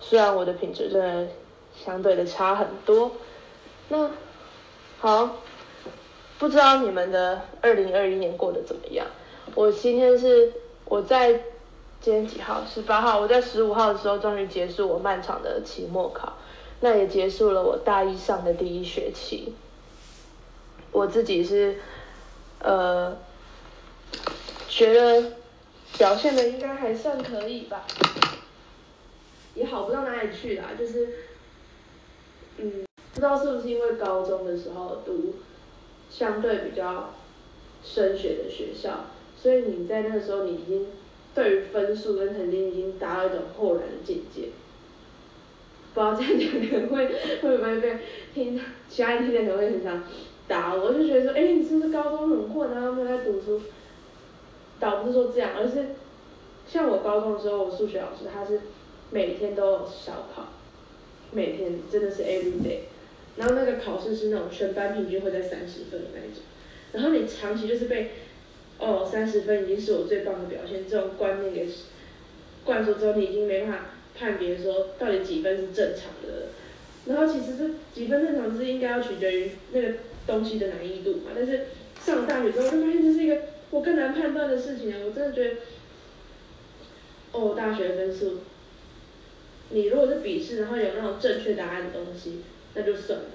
[0.00, 1.28] 虽然我的品质真的
[1.74, 3.10] 相对的差很多。
[3.88, 4.10] 那
[5.00, 5.36] 好，
[6.38, 9.06] 不知道你们的二零二一年过得怎么样？
[9.54, 10.52] 我今天是
[10.84, 11.32] 我在
[12.00, 12.64] 今天几号？
[12.64, 13.20] 十八号。
[13.20, 16.34] 我在十五号的时候终于结束我漫长的期末考，
[16.80, 19.52] 那也结束了我大一上的第一学期。
[20.92, 21.80] 我自己是
[22.60, 23.16] 呃
[24.68, 25.37] 觉得。
[25.96, 27.86] 表现的应该还算可以吧，
[29.54, 31.08] 也好不到哪里去啦，就是，
[32.58, 35.36] 嗯，不知道是不是因为高中的时候读
[36.10, 37.14] 相对比较
[37.82, 40.86] 升学的学校，所以你在那个时候你已经
[41.34, 44.50] 对于分数跟成绩已经达到一种豁然的境界。
[45.94, 47.06] 不知道这样讲可能会
[47.42, 47.98] 会不会被
[48.32, 50.04] 听其他人听见可能会很想
[50.46, 53.60] 打我，就觉得说，哎，你是不是高中很混啊，没有在读书？
[54.80, 55.96] 倒不是说这样，而是
[56.66, 58.60] 像我高中的时候，我数学老师他是
[59.10, 60.48] 每天都有小考，
[61.32, 62.80] 每天真的是 every day，
[63.36, 66.42] 然后那个考试是那种全班平均会在三十分的那一种，
[66.92, 68.10] 然后你长期就是被
[68.78, 71.68] 哦三十分已经是我最棒的表现这种观念给
[72.64, 73.78] 灌输之后，你已经没办法
[74.14, 76.48] 判别说到底几分是正常的，
[77.06, 79.88] 然后其实这几分正常是应该要取决于那个
[80.26, 81.66] 东西的难易度嘛，但是
[82.00, 83.38] 上了大学之后就发现这是一个
[83.70, 85.56] 我更难判断的事情啊，我真的觉得。
[87.30, 88.38] 哦，大学分数，
[89.68, 92.40] 你如果是笔试，然后有那种正确答案的东西，
[92.74, 93.26] 那就算了。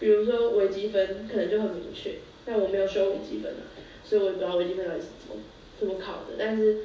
[0.00, 3.62] 比如说微积分，可能就很明确，但我没有修微积分啊，
[4.04, 5.40] 所以我也不知道微积分到底是怎么
[5.78, 6.34] 怎么考的。
[6.36, 6.78] 但是，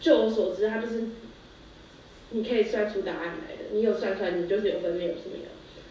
[0.00, 1.02] 就我所知，它就是
[2.30, 5.50] 你可以算出答案来的，你有算出来，你就是有分，没有是没有。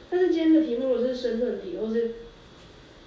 [0.09, 2.15] 但是今天的题目如果是申论题，或是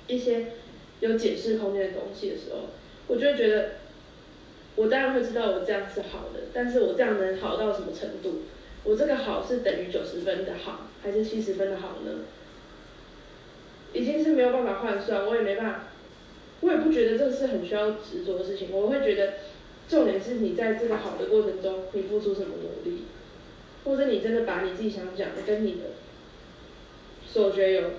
[0.07, 0.53] 一些
[1.01, 2.69] 有解释空间的东西的时候，
[3.07, 3.71] 我就会觉得。
[4.77, 8.43] 我当然会知道我这样是好的，但是我这样能好到什么程度？
[8.85, 12.13] 我这个好是等于九十分的好，还是七十分的好呢？
[13.93, 15.81] 已经是没有办法换算，我也没办法，
[16.61, 18.69] 我也不觉得这个是很需要执着的事情。
[18.71, 19.33] 我会觉得，
[19.89, 23.03] 重点是你在这个好的过程中，你付出什么努力，
[23.83, 25.87] 或者你真的把你自己想讲的跟你的
[27.27, 27.91] 所学有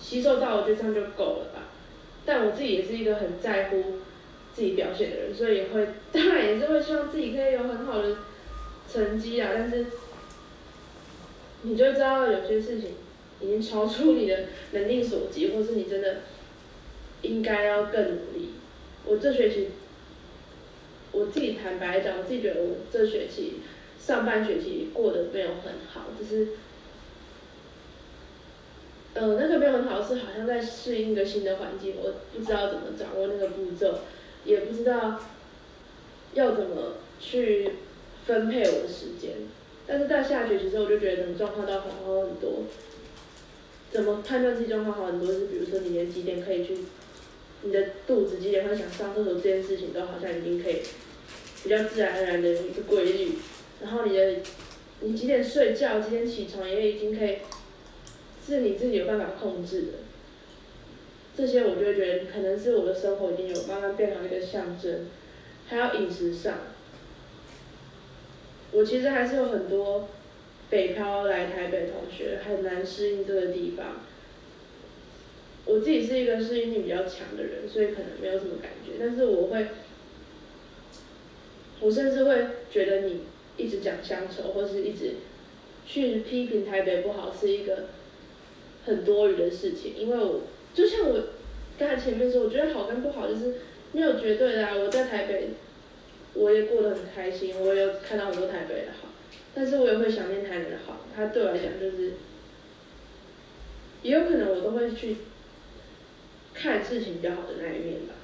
[0.00, 1.68] 吸收到，我觉得这样就够了吧。
[2.24, 3.98] 但我自己也是一个很在乎。
[4.54, 8.18] 自己表现的人，所以也会，当然也是会希望自己可以有很好的
[8.86, 9.48] 成绩啊。
[9.54, 9.86] 但是，
[11.62, 12.90] 你就知道有些事情
[13.40, 14.40] 已经超出你的
[14.72, 16.16] 能力所及，或是你真的
[17.22, 18.50] 应该要更努力。
[19.06, 19.68] 我这学期，
[21.12, 23.54] 我自己坦白讲，我自己觉得我这学期
[23.98, 26.48] 上半学期过得没有很好，只是，
[29.14, 34.00] 呃，那个没有很好是好像在适应一个新的环境，我不知道怎么掌握那个步骤。
[34.44, 35.20] 也不知道
[36.34, 37.70] 要怎么去
[38.26, 39.30] 分配我的时间，
[39.86, 42.64] 但是在下学期之后，我就觉得整个状况都好好很多。
[43.92, 45.28] 怎么判断自己状况好很多？
[45.32, 46.76] 是比如说你连几点可以去，
[47.62, 50.78] 你的肚子几点会想上厕所这件事情，都好像已经可以
[51.62, 53.38] 比较自然而然的一个规律。
[53.80, 54.36] 然后你的
[55.02, 57.36] 你几点睡觉，几点起床，也已经可以
[58.46, 59.88] 是你自己有办法控制的。
[61.36, 65.06] 这些我就觉得可能是我的生活已经有慢慢变成一个象征，
[65.66, 66.58] 还有饮食上，
[68.72, 70.08] 我其实还是有很多
[70.68, 74.00] 北漂来台北同学很难适应这个地方。
[75.64, 79.68] 我自己是一个适应力比较强的人，所以可能没有什么感觉，但是我会，
[81.80, 83.22] 我甚至会觉得你
[83.56, 85.14] 一直讲乡愁，或是一直
[85.86, 87.86] 去批评台北不好，是一个
[88.84, 90.42] 很多余的事情，因为我。
[90.74, 91.22] 就像我
[91.78, 93.56] 刚才前面说，我觉得好跟不好就是
[93.92, 94.74] 没有绝对的啊。
[94.74, 95.50] 我在台北，
[96.32, 99.08] 我也过得很开心，我也有看到很多台北的好，
[99.54, 101.04] 但是我也会想念台南的好。
[101.14, 102.12] 它对我来讲就是，
[104.02, 105.16] 也有可能我都会去
[106.54, 108.14] 看事情比较好的那一面吧。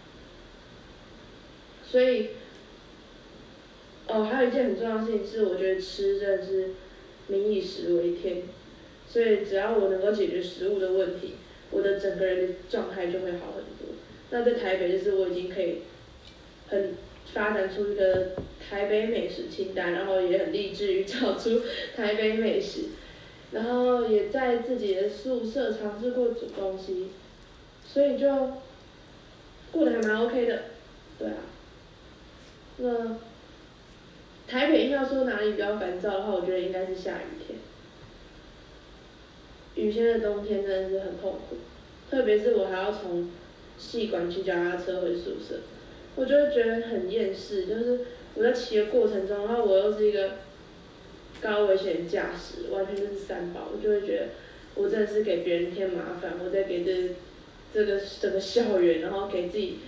[1.84, 2.28] 所以，
[4.06, 6.70] 哦，还有一件很重要的事情是，我觉得吃真的是
[7.26, 8.44] 民以食为天，
[9.08, 11.34] 所以只要我能够解决食物的问题。
[11.70, 13.94] 我的整个人的状态就会好很多。
[14.30, 15.82] 那在台北就是我已经可以
[16.68, 16.94] 很
[17.34, 21.60] 发展出一个台北美食清单，然后也很励志于找出
[21.94, 22.86] 台北美食，
[23.52, 27.08] 然后也在自己的宿舍尝试过煮东西，
[27.84, 28.52] 所以就
[29.70, 30.62] 过得还蛮 OK 的，
[31.18, 31.34] 对啊。
[32.78, 33.18] 那
[34.46, 37.58] 台北硬要说哪里比较烦躁的话，我觉得应该是下雨天。
[39.78, 41.56] 雨天的冬天真的是很痛苦，
[42.10, 43.30] 特别是我还要从
[43.78, 45.60] 戏馆骑脚踏车回宿舍，
[46.16, 47.66] 我就会觉得很厌世。
[47.66, 48.00] 就是
[48.34, 50.32] 我在骑的过程中，然后我又是一个
[51.40, 54.26] 高危险驾驶，完全就是三宝，我就会觉得
[54.74, 57.14] 我真的是给别人添麻烦，我在给这
[57.72, 59.78] 这个整个校园，然后给自己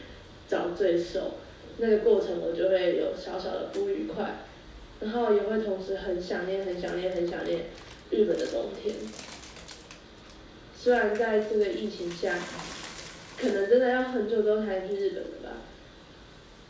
[0.48, 1.32] 找罪受。
[1.78, 4.36] 那个过程我就会有小小的不愉快，
[5.00, 7.62] 然后也会同时很想念、很想念、很想念
[8.10, 8.94] 日本的冬天。
[10.82, 12.34] 虽然在这个疫情下，
[13.38, 15.56] 可能真的要很久之后才能去日本了吧，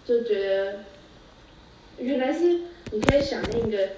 [0.05, 0.81] 就觉得
[1.97, 3.89] 原来是你可以想念一个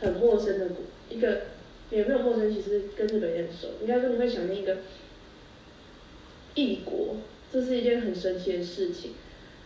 [0.00, 0.78] 很陌生的国，
[1.08, 1.42] 一个
[1.90, 3.68] 也没有陌生，其实跟日本也很熟。
[3.80, 4.78] 应该说你会想念一个
[6.56, 7.18] 异国，
[7.52, 9.12] 这是一件很神奇的事情。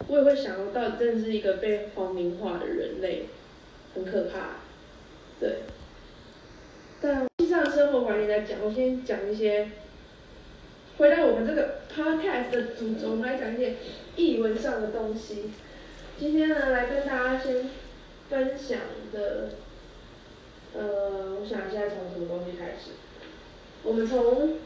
[0.07, 3.25] 我也会想到，真的是一个被皇民化的人类，
[3.95, 4.57] 很可怕，
[5.41, 5.61] 对。
[7.01, 9.71] 但上生活管理来讲，我先讲一些。
[10.97, 13.75] 回到我们这个 podcast 的主轴，我们来讲一点
[14.17, 15.51] 译文上的东西。
[16.17, 17.69] 今天呢，来跟大家先
[18.31, 18.79] 分享
[19.13, 19.51] 的，
[20.73, 22.93] 呃，我想一下从什么东西开始，
[23.83, 24.59] 我们从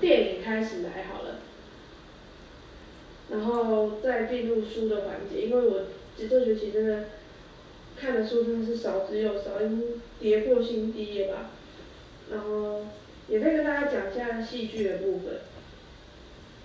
[0.00, 1.38] 电影开始来好了，
[3.30, 5.82] 然后再进入书的环节，因为我
[6.18, 7.04] 这这学期真的
[7.96, 11.50] 看的书真的是少之又少，已经跌破新低了吧，
[12.32, 12.86] 然后
[13.28, 15.34] 也可以跟大家讲一下戏剧的部分。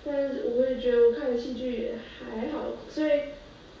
[0.06, 3.10] 但是我也觉得我看的戏剧也还好，所以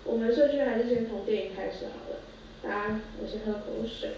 [0.02, 2.20] 我们顺序还是先从电影开始好了。
[2.62, 4.10] 大家，我先喝口水。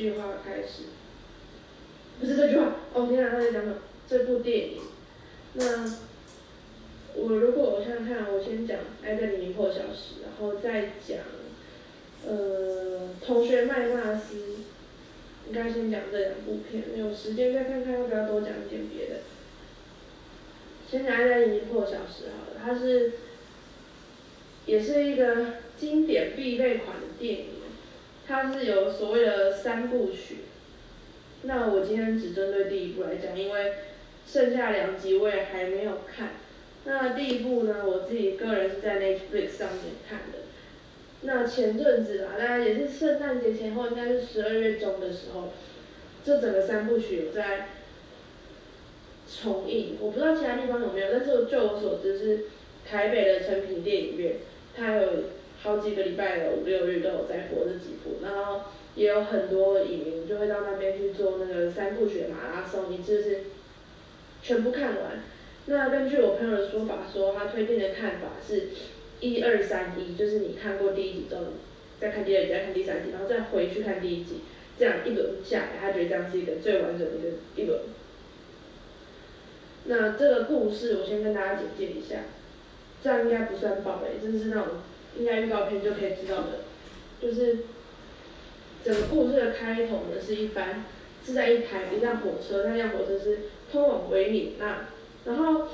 [0.00, 0.84] 句话开始，
[2.18, 3.74] 不是这句话，哦天啊，他在讲什么？
[4.08, 4.80] 这部电影。
[5.54, 5.84] 那
[7.14, 11.18] 我如果我想想看，我先讲《爱在黎明破晓时》，然后再讲
[12.26, 14.36] 呃同学麦纳斯，
[15.48, 19.20] 应该先讲这两部片，有时间再看看要不要多讲一点别的。
[20.90, 23.12] 先讲《爱在黎明破晓时》好了，它是。
[24.66, 27.46] 也是一个经典必备款的电影，
[28.30, 30.36] 它是有所谓的三部曲。
[31.42, 33.72] 那我今天只针对第一部来讲，因为
[34.24, 36.28] 剩下两集我也还没有看。
[36.84, 40.38] 那第一部呢，我自己个人是在 Netflix 上面看的。
[41.22, 45.48] 那前阵子吧，大概也是圣诞节前后，应该是十二月中的时候，
[46.24, 47.66] 这整个三部曲有在
[49.42, 49.96] 重映。
[50.00, 52.44] 我不知道其他地方有没有，但是就我所知是
[52.88, 54.36] 台北的成品电影院。
[54.76, 55.24] 它有
[55.62, 58.62] 好几个礼拜的五六日都有在播这几部，然后
[58.94, 63.40] 也有很多影迷就会到那边去做那个三部曲马拉松，一次是
[64.42, 65.22] 全部看完。
[65.66, 68.68] 那根据我朋友的说法说，他推荐的看法是
[69.20, 71.42] 一二三一，就是你看过第一集之后，
[72.00, 74.40] 再看第二集，再看第三集，然后再回去看第一集，
[74.78, 77.28] 这样一轮下来，他觉得这样是一个最完整的一个
[77.62, 77.80] 一轮。
[79.84, 82.20] 那这个故事我先跟大家简介一下。
[83.02, 84.66] 这样应该不算爆雷，就是那种
[85.18, 86.60] 应该预告片就可以知道的，
[87.20, 87.58] 就是
[88.84, 90.84] 整个故事的开头呢是一般
[91.26, 93.38] 是在一台一辆火车，那辆火车是
[93.70, 94.88] 通往维也纳，
[95.24, 95.68] 然后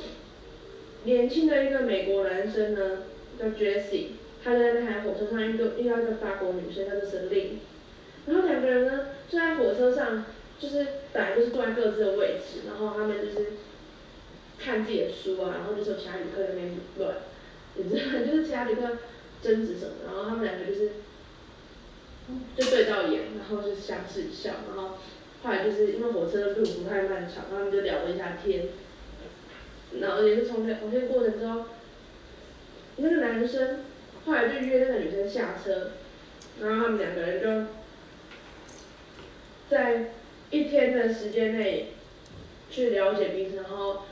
[1.04, 3.04] 年轻的一个美国男生呢
[3.38, 4.06] 叫 Jesse，
[4.42, 7.58] 他在那台火车上遇到遇到一个法国女生叫做 Celine，
[8.26, 10.24] 然后两个人呢坐在火车上，
[10.58, 13.52] 就是本来就是坐在各自的位置，然后他们就是。
[14.58, 17.16] 看自己的书啊，然后就是有其他旅客在那边乱，
[17.74, 18.96] 你知道，就是其他旅客
[19.46, 20.90] 争执什么，然后他们两个就是
[22.56, 24.98] 就对到眼，然后就相视一笑，然后
[25.42, 28.66] 后来就是因为火车的路不太漫长，他们就聊了一下天，
[30.00, 31.66] 然后也是从聊天过程中，
[32.96, 33.84] 那个男生
[34.24, 35.92] 后来就约那个女生下车，
[36.60, 37.72] 然后他们两个人就
[39.70, 40.12] 在
[40.50, 41.92] 一天的时间内
[42.70, 44.02] 去了解彼此，然后。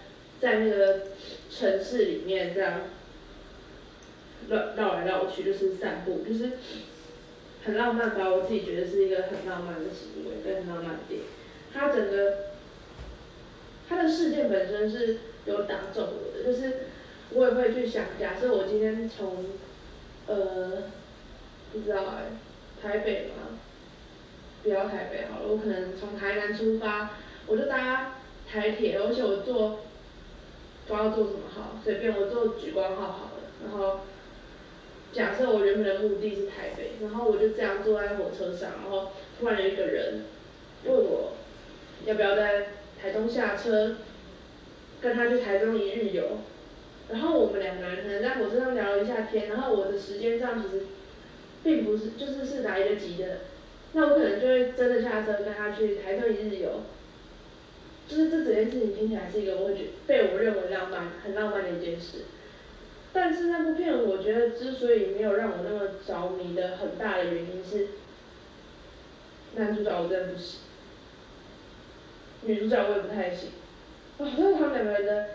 [0.41, 1.07] 在那个
[1.49, 2.81] 城市里面这样
[4.49, 6.53] 绕绕来绕去，就是散步，就是
[7.65, 8.29] 很浪漫吧？
[8.29, 11.27] 我自己觉得是一个很浪漫的行为，跟很浪漫的电影。
[11.73, 12.37] 它整个
[13.89, 16.87] 它的事件本身是有打中我的，就是
[17.31, 19.47] 我也会去想，假设我今天从
[20.27, 20.85] 呃
[21.73, 22.25] 不知道哎
[22.83, 23.59] 台北吗？
[24.63, 27.11] 不要台北好了，我可能从台南出发，
[27.47, 28.17] 我就搭
[28.51, 29.81] 台铁，而且我坐。
[30.87, 33.45] 不知道做什么好，随便我坐莒光号好了。
[33.65, 34.01] 然后
[35.15, 40.25] 假设我原本的目的是台北，然后我就这样坐在火车上，然后突然有一个人
[40.85, 41.35] 问我
[42.05, 42.67] 要不要在
[43.01, 43.97] 台中下车，
[45.01, 46.39] 跟他去台中一日游。
[47.11, 50.87] 然后我们两个人可能在火车上聊了一下天，然后我的时间上其实
[51.63, 53.41] 并不是就是是来得及的，
[53.93, 56.83] 那我可能就会真的下车跟他去台中一日游。
[58.07, 62.25] 就是这整件事情听起来是一个我觉被我认为浪漫很浪漫的一件事，
[63.15, 67.89] 但是那部片我觉得之所以没有让我那么着迷的很大的原因是，
[69.55, 70.61] 男主角我真的不行，
[72.43, 73.51] 女主角我也不太行，
[74.19, 75.29] 啊，就是他们两个人的，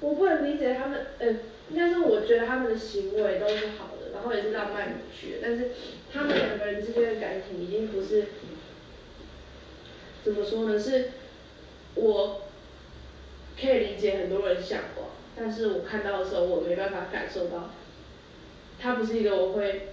[0.00, 1.28] 我不能理解他们，呃，
[1.70, 5.70] 应该说我觉得他们的行为都是好的，然后也是浪漫有趣的，但是
[6.12, 8.24] 他们两个人之间的感情已经不是。
[10.24, 10.76] 怎么说呢？
[10.76, 11.10] 是，
[11.94, 12.42] 我
[13.60, 15.08] 可以理解很多人向往，
[15.38, 17.70] 但是我看到的时候，我没办法感受到，
[18.78, 19.88] 它不是一个我会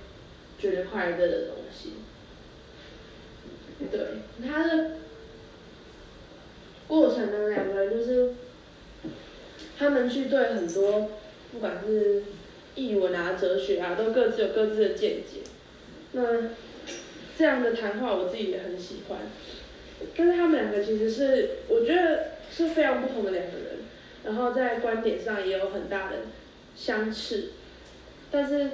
[0.58, 1.94] 觉得快乐的东西。
[3.92, 4.00] 对，
[4.48, 4.92] 他的
[6.88, 8.36] 过程呢，两个人就是
[9.78, 11.12] 他们去对很多
[11.52, 12.24] 不管是
[12.76, 15.42] 译文啊、哲学啊，都各自有各自的见解。
[16.14, 16.52] 那
[17.38, 19.20] 这样的谈话我自己也很喜欢，
[20.16, 23.80] 但是他们两个其实是我觉得是非常不同的两个人，
[24.24, 26.18] 然后在观点上也有很大的
[26.76, 27.52] 相似，
[28.32, 28.72] 但是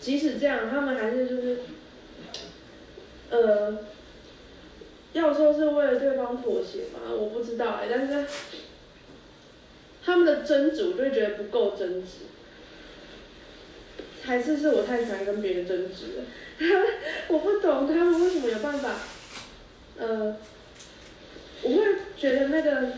[0.00, 1.58] 即使这样，他们还是就是
[3.30, 3.78] 呃。
[5.12, 7.00] 要说是为了对方妥协吗？
[7.14, 8.26] 我不知道哎，但是
[10.02, 12.24] 他们的争执，我就觉得不够争执，
[14.22, 16.24] 还是是我太喜欢跟别人争执了。
[17.28, 19.00] 我不懂他们为什么有办法，
[19.98, 20.38] 呃，
[21.60, 21.82] 我会
[22.16, 22.92] 觉得那个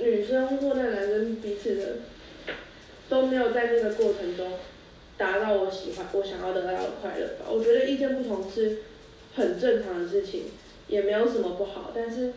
[0.00, 1.96] 女生或那男生彼此的
[3.08, 4.52] 都没有在那个过程中
[5.16, 7.46] 达到我喜欢、我想要得到的快乐吧。
[7.50, 8.78] 我觉得意见不同是。
[9.36, 10.46] 很正常的事情，
[10.88, 12.32] 也没有什么不好，但是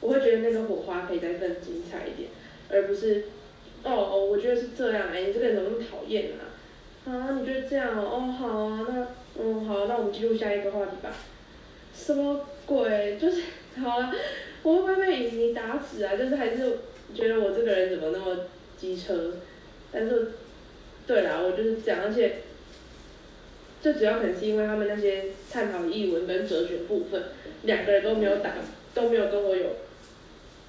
[0.00, 2.28] 我会觉得那个火花可以再更精彩一点，
[2.68, 3.24] 而不是
[3.84, 6.44] 哦哦，我觉得是这样，哎，你这个人怎么那么讨厌啊？
[7.10, 8.02] 啊，你觉得这样哦？
[8.12, 11.10] 哦，好啊，那嗯好，那我们进入下一个话题吧。
[11.94, 13.16] 什么鬼？
[13.22, 13.40] 就是
[13.80, 14.12] 好了，
[14.62, 16.16] 我会不会被你打死啊？
[16.16, 16.78] 就是还是
[17.14, 18.46] 觉得我这个人怎么那么
[18.76, 19.34] 机车？
[19.92, 20.32] 但是
[21.06, 22.42] 对啦，我就是这样，而且。
[23.82, 27.22] 最主要可能是因为他们那些探讨译文跟哲学部分，
[27.62, 28.56] 两个人都没有打，
[28.92, 29.68] 都没有跟我有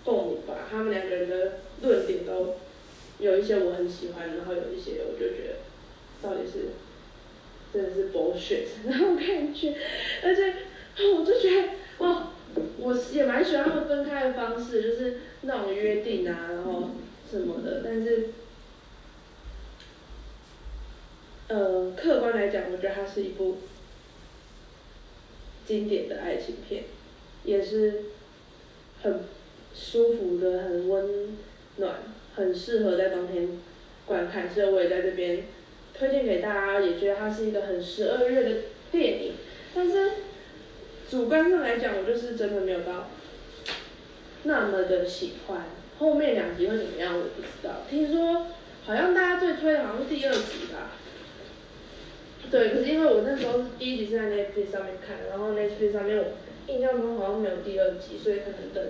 [0.06, 0.66] 共鸣吧。
[0.72, 2.56] 他们两个人的论点都
[3.20, 5.56] 有一些我很喜欢，然后有一些我就觉得
[6.22, 6.70] 到底是
[7.74, 9.76] 真的是 bullshit 那种感觉。
[10.24, 10.54] 而且
[11.14, 11.68] 我就觉得
[11.98, 12.32] 哇，
[12.78, 16.92] 我也蛮喜欢他们分开的方式，就是那种约定啊，然后
[17.30, 18.30] 什么的，但是。
[21.48, 23.58] 呃，客观来讲，我觉得它是一部
[25.68, 26.86] 经典的爱情片，
[27.44, 28.04] 也是
[29.04, 29.26] 很
[29.76, 31.38] 舒服的、很温
[31.76, 31.96] 暖、
[32.36, 33.50] 很适合在冬天
[34.06, 35.44] 观看，所以我也在这边
[35.94, 39.34] 推荐给大家，也觉得它是一个很十二月的电影。
[39.76, 40.10] 但是
[41.12, 43.10] 主观上来讲，我就是真的没有到
[44.44, 45.64] 那么的喜欢。
[46.00, 47.82] 后面两集会怎么样，我不知道。
[47.90, 48.48] 听说
[48.86, 50.92] 好像大家最推的好像是第二集吧。
[52.50, 56.24] 对，可是因为我那时候是第一集是在 Netflix 上面看，然后 Netflix 上面我
[56.68, 58.82] 印象中好像没有第二集，所以可能等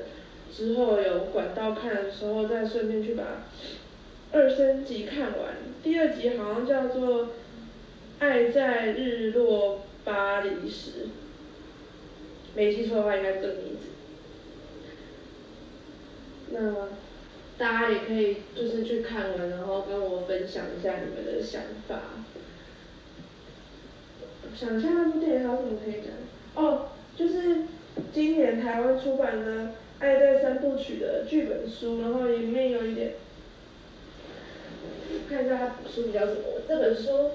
[0.53, 3.23] 之后有管道看的时候再顺便去把
[4.31, 5.55] 二三集看完。
[5.81, 7.23] 第二集好像叫做
[8.19, 10.91] 《爱在日落巴黎时》，
[12.55, 13.87] 没记错的话应该是这个名字。
[16.51, 16.89] 那
[17.57, 21.99] 大家也可以就是去看完，然后跟我分享一下你们的想法。
[24.53, 26.11] 想一下那部电影还有什么可以讲？
[26.55, 27.61] 哦，就是
[28.13, 29.63] 今年台湾出版的
[29.99, 33.13] 《爱在三部曲》的剧本书，然后里面有一点，
[35.29, 36.41] 看一下它书名叫什么？
[36.67, 37.31] 这本书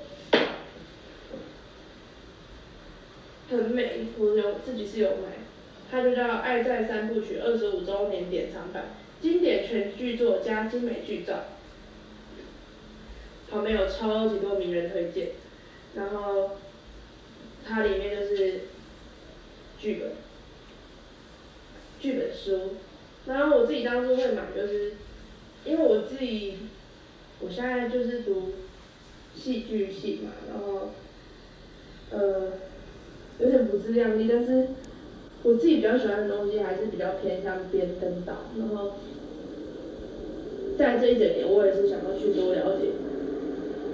[3.50, 5.38] 很美，我有自己是有买，
[5.90, 11.44] 它就叫《爱在三部曲》二十五周年典藏版，经典全剧作加精美剧照，
[13.50, 15.28] 旁边有超级多名人推荐，
[15.94, 16.58] 然后。
[17.68, 18.60] 它里面就是
[19.76, 20.12] 剧本，
[21.98, 22.76] 剧本书，
[23.26, 24.92] 然后我自己当初会买，就是
[25.64, 26.58] 因为我自己，
[27.40, 28.52] 我现在就是读
[29.34, 30.92] 戏剧系嘛，然后
[32.12, 32.52] 呃
[33.40, 34.68] 有点不自量力，但是
[35.42, 38.92] 我自己比较喜欢的东西还是比较偏向编跟导，然后
[40.78, 42.88] 在这一整年我也是想要去多了解，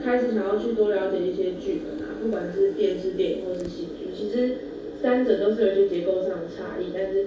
[0.04, 2.14] 开始想要去多了解一些剧本啊。
[2.22, 4.58] 不管是电视、电影或是戏剧，其实
[5.02, 7.26] 三者都是有一些结构上的差异，但是，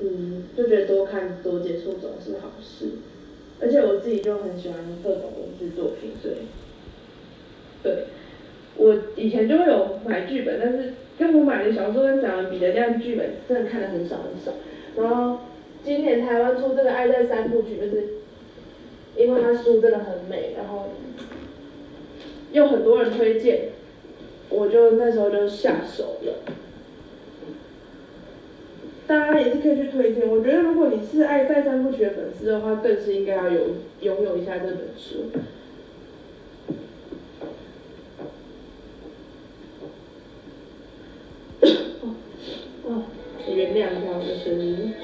[0.00, 2.86] 嗯，就觉得多看多接触总是好事。
[3.60, 6.46] 而且我自己就很喜欢各种文字作品，所以，
[7.82, 8.04] 对，
[8.78, 14.52] 我以前就会有买剧本，但是跟我买的小说跟散文比的，这样剧本真的看的很少很少。
[14.96, 15.40] 然后
[15.84, 18.04] 今年台湾出这个《爱在三部曲》，就是
[19.16, 20.90] 因为它书真的很美，然后
[22.52, 23.70] 又很多人推荐。
[24.50, 26.32] 我就那时候就下手了，
[29.06, 30.26] 大家也是可以去推荐。
[30.26, 33.60] 我觉得如果你是爱在三部曲的粉丝的话，更是应该要有
[34.00, 35.26] 拥有一下这本书。
[42.90, 43.04] 哦，
[43.46, 44.94] 我原谅一下我的声音。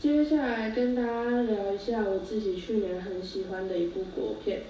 [0.00, 1.65] 接下来跟大家聊。
[1.78, 4.62] 下我自己去年很喜欢的一部国片，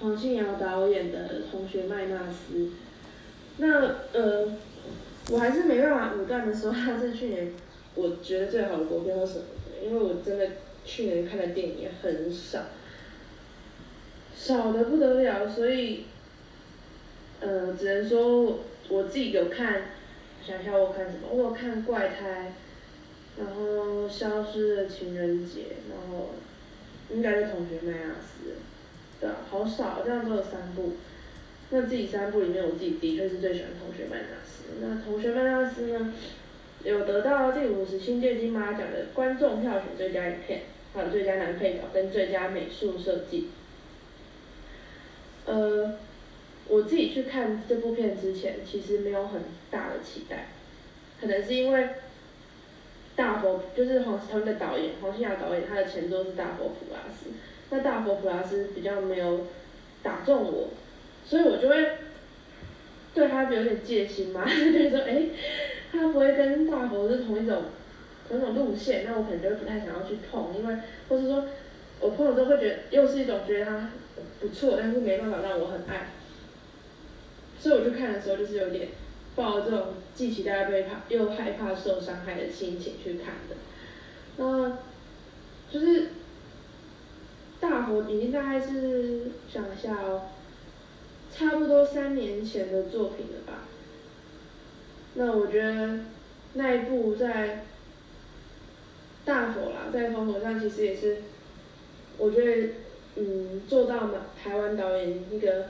[0.00, 2.58] 黄信尧导演的《同学麦纳斯》。
[3.58, 4.52] 那呃，
[5.30, 7.52] 我还是没办法武断的说它是去年
[7.94, 9.44] 我觉得最好的国片或什么，
[9.84, 10.48] 因为我真的
[10.84, 12.64] 去年看的电影也很少，
[14.34, 16.04] 少的不得了，所以
[17.40, 19.84] 呃，只能说我自己有看，
[20.46, 22.52] 想一下我看什么，我有看《怪胎》。
[23.38, 26.30] 然后消失的情人节，然后
[27.10, 28.56] 应该是同学麦纳斯，
[29.20, 30.94] 对啊，好少，这样只有三部。
[31.68, 34.64] 那自己三部里面，我自己的确是最喜欢同学麦纳斯。
[34.80, 36.14] 那同学麦纳斯呢，
[36.82, 40.62] 有得到第五十新届金马奖的观众票选最佳影片，
[40.94, 43.50] 还有最佳男配角跟最佳美术设计。
[45.44, 45.98] 呃，
[46.68, 50.48] 我自己去看这部片之前，其实没有很大的期待，
[51.20, 51.86] 可能是因为。
[53.16, 57.30] 大佛就是黄他们的导演黄信尧导演，他的前作是大佛普拉斯，
[57.70, 59.46] 那大佛普拉斯比较没有
[60.02, 60.68] 打中我，
[61.24, 61.92] 所以我就会
[63.14, 65.22] 对他有点戒心嘛， 就觉得说哎，
[65.90, 67.62] 他不会跟大佛是同一种
[68.28, 70.76] 同一种路线，那我可能就不太想要去碰，因为
[71.08, 71.46] 或是说
[72.00, 73.90] 我碰了之后会觉得又是一种觉得他
[74.40, 76.10] 不错，但是没办法让我很爱，
[77.58, 78.88] 所以我就看的时候就是有点。
[79.36, 83.56] 抱着这种既期待被怕又害怕受伤害的心情去看的，
[84.38, 84.78] 那
[85.70, 86.08] 就是
[87.60, 90.22] 大佛已经大概是想一下哦，
[91.30, 93.64] 差不多三年前的作品了吧。
[95.14, 96.00] 那我觉得
[96.54, 97.66] 那一部在
[99.26, 101.18] 大佛啦，在风口上其实也是，
[102.16, 102.72] 我觉得
[103.16, 105.66] 嗯做到嘛台湾导演一个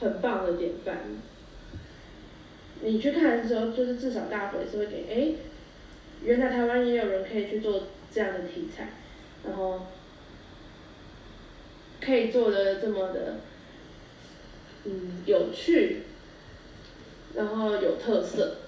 [0.00, 0.98] 很棒的典范。
[2.82, 5.32] 你去看的时候，就是至少大伙也是会觉得，哎，
[6.22, 8.88] 原来台湾也有人可以去做这样的题材，
[9.44, 9.86] 然后
[12.00, 13.36] 可以做的这么的，
[14.84, 16.02] 嗯，有趣，
[17.34, 18.58] 然后有特色，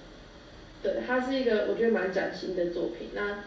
[0.81, 3.09] 对，它是一个我觉得蛮崭新的作品。
[3.13, 3.43] 那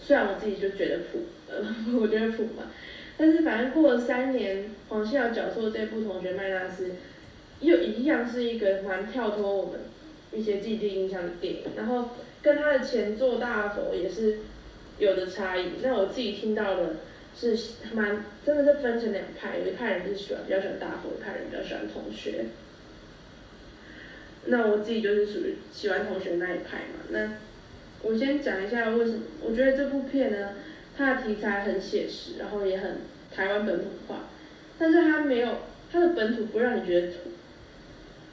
[0.00, 1.64] 虽然我自己就觉得普，呃，
[1.98, 2.70] 我觉得普嘛，
[3.16, 6.88] 但是反正过了三年，黄信尧角色这部《同学麦纳斯》。
[7.60, 9.80] 又一样是一个蛮跳脱我们
[10.34, 12.10] 一些既定印象的电影，然后
[12.42, 14.38] 跟他的前作大佛也是
[14.98, 15.72] 有的差异。
[15.82, 16.96] 那我自己听到的
[17.38, 17.56] 是
[17.92, 22.46] 蛮真的是分成两派，有一派人是喜欢比较喜欢大佛，一派人比较喜欢同学。
[24.46, 27.04] 那我自己就是属于喜欢同学那一派嘛。
[27.10, 27.34] 那
[28.02, 30.50] 我先讲一下为什么，我觉得这部片呢，
[30.96, 32.98] 它的题材很写实，然后也很
[33.34, 34.28] 台湾本土化，
[34.78, 35.60] 但是它没有
[35.90, 37.14] 它的本土不让你觉得土。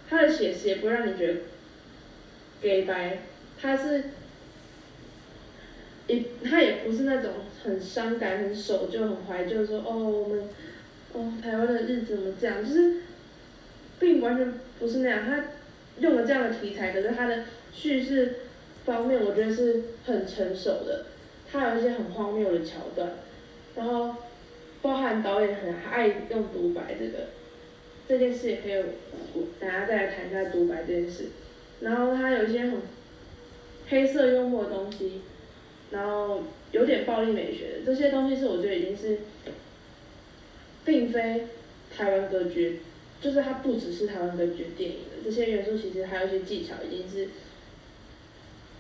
[0.10, 1.40] 他的写实也不会让你觉得
[2.62, 3.18] 给白，
[3.60, 4.04] 他是，
[6.08, 7.32] 也他也不是那种
[7.64, 10.50] 很伤感、很守旧、很怀旧，说哦我们，
[11.14, 12.98] 哦台湾的日子怎么这样，就是
[14.00, 15.26] 并完全不是那样。
[15.26, 15.46] 他
[16.00, 18.36] 用了这样的题材，可是他的叙事
[18.86, 21.06] 方面我觉得是很成熟的，
[21.52, 23.12] 他有一些很荒谬的桥段，
[23.76, 24.16] 然后
[24.82, 27.30] 包含导演很爱用独白这个。
[28.08, 28.84] 这件事也可以，
[29.34, 31.28] 我等下再来谈一下独白这件事。
[31.82, 32.82] 然后他有一些很
[33.90, 35.22] 黑色幽默的东西，
[35.92, 39.20] 然后有点暴力美学这些东西是我觉得已经是，
[40.86, 41.48] 并非
[41.96, 42.82] 台湾歌剧，
[43.22, 47.30] 就是它不只是台湾歌剧电影的这些元素，其实还有一些技巧已经是，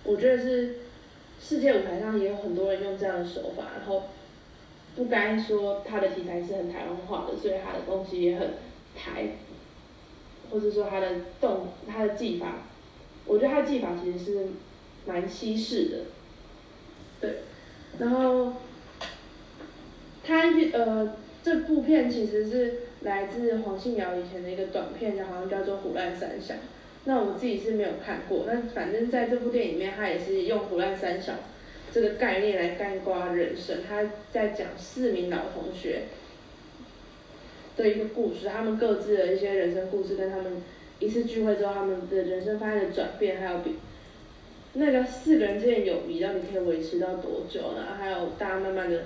[0.03, 0.75] 我觉得是
[1.41, 4.09] 世界舞台上也有很多人用这样的手法，然后
[4.95, 8.49] 不该说他的题材是很台湾化的，所以他的东西也很。
[8.93, 9.37] 台，
[10.49, 11.07] 或者说他的
[11.39, 12.63] 动，他的技法，
[13.25, 14.47] 我觉得他的技法其实是
[15.05, 15.97] 蛮西式的，
[17.19, 17.35] 对，
[17.99, 18.53] 然后
[20.23, 26.53] 他呃这部片其实是来自黄信尧以前的一个短片，叫好像叫做《虎乱三小》，
[27.05, 31.33] 那我自己是没有看过，但反正在这部电影里面，他也是用虎乱三小
[31.91, 36.03] 这个概念来概括人生，他在讲四名老同学。
[37.77, 40.61] 的一个故事，他们各自的一些人生故事，跟他们
[41.01, 43.75] 一次聚会之后，他们的人生发生的转变，还有比
[44.73, 47.97] 那个四个人之间友谊到底可以维持到多久呢？
[47.99, 49.05] 还有大家慢慢的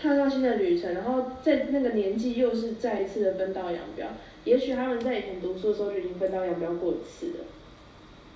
[0.00, 4.06] 踏上新的旅程，然后在那个年纪又是再一次的分道扬镳。
[4.44, 7.44] 也许他们在以前读书的时候就已经分道扬镳过一次了，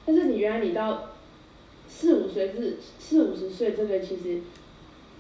[0.05, 1.11] 但是你原来你到
[1.87, 4.41] 四五岁至四五十岁，这个其实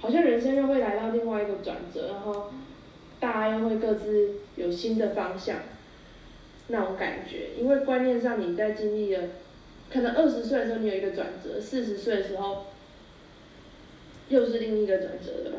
[0.01, 2.51] 好像人生又会来到另外一个转折，然后。
[3.21, 5.57] 大家又会各自有新的方向，
[6.69, 9.29] 那种感觉，因为观念上你在经历了，
[9.91, 12.67] 可能二十岁的时候你有一个转折，四十岁的时候，
[14.29, 15.59] 又是另一个转折的吧。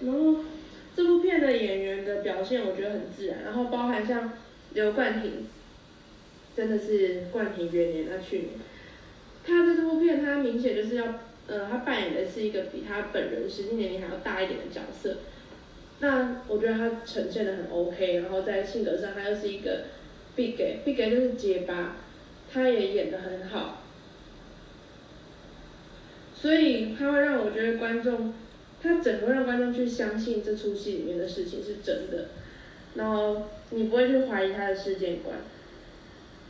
[0.00, 0.44] 然后
[0.94, 4.32] 这部片的演员的表现我觉得很自然，然后包含像
[4.74, 5.46] 刘冠廷，
[6.54, 8.48] 真的是冠廷元年那去年，
[9.44, 11.06] 他这部片他明显就是要，
[11.46, 15.18] 呃，他扮演的是一个比他本人实际年龄还要大一点的角色，
[16.00, 19.84] 那我觉得他呈现的很 OK，然后在性格上他又是一个
[20.34, 21.96] big big 就是结巴，
[22.52, 23.82] 他也演得很好，
[26.34, 28.34] 所以他会让我觉得观众。
[28.82, 32.28] 他整个让观众去相信这出戏里面的事情是真的，
[32.94, 35.38] 然后你不会去怀疑他的世界观。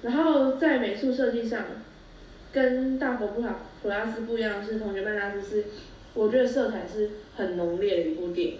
[0.02, 1.64] 然后在美术设计上，
[2.52, 5.64] 跟大佛普拉普拉斯不一样的是，同学曼拉斯是，
[6.14, 8.58] 我觉得色彩是很浓烈的一部电影，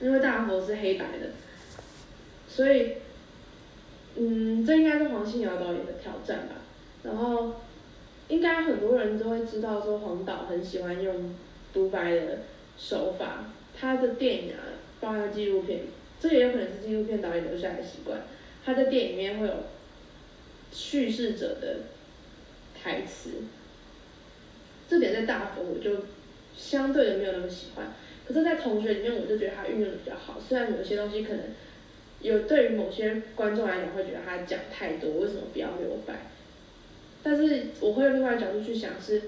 [0.00, 1.30] 因为大佛是黑白的，
[2.48, 2.94] 所以，
[4.16, 6.54] 嗯，这应该是黄信尧导演的挑战吧。
[7.02, 7.60] 然后，
[8.28, 11.34] 应该很多人都会知道说黄导很喜欢用。
[11.70, 12.38] 独白的
[12.78, 13.44] 手法，
[13.78, 15.82] 他的电影啊，包括纪录片，
[16.18, 18.22] 这也有可能是纪录片导演留下的习惯。
[18.64, 19.52] 他在电影里面会有
[20.72, 21.80] 叙事者的
[22.74, 23.42] 台词，
[24.88, 26.06] 这点在大佛我就
[26.56, 27.92] 相对的没有那么喜欢。
[28.28, 30.38] 可是，在同学里面，我就觉得他运用的比较好。
[30.38, 31.40] 虽然有些东西可能
[32.20, 36.14] 有对于某些观众来讲会觉得他讲太多，为什么不要留白？
[37.22, 39.22] 但是我会用另外的角度去想是。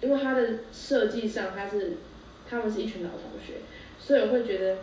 [0.00, 1.94] 因为他的设计上，他是
[2.48, 3.54] 他们是一群老同学，
[3.98, 4.78] 所以我会觉得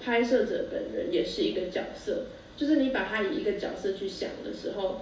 [0.00, 5.00] 拍摄者本人也是一个角色，就是你把他以一个角色去想的时候，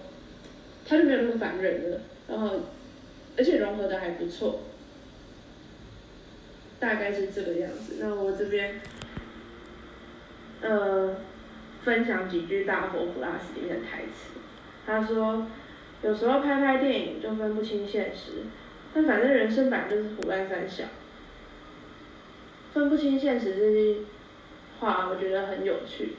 [0.86, 2.60] 他就没有那么烦人了，然后
[3.36, 4.60] 而且融合的还不错，
[6.78, 7.96] 大概是这个样子。
[8.00, 8.80] 那我这边
[10.60, 11.16] 呃
[11.84, 14.38] 分享几句大佛普拉斯里面的台词，
[14.86, 15.46] 他说
[16.02, 18.44] 有时候拍拍电影就分不清现实。
[18.94, 20.84] 但反正人生本来就是胡乱三小，
[22.72, 24.06] 分不清现实这句
[24.80, 26.14] 话，我觉得很有趣。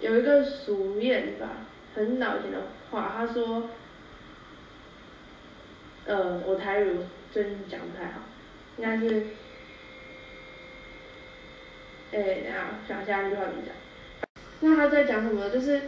[0.00, 1.48] 有一个俗谚吧，
[1.94, 2.58] 很老前的
[2.90, 3.70] 话，他说，
[6.06, 6.96] 呃，我台语
[7.30, 8.22] 最近讲不太好，
[8.78, 9.26] 应该是，
[12.12, 13.74] 哎，等下想一下那句话怎么讲。
[14.60, 15.50] 那他在讲什么？
[15.50, 15.80] 就是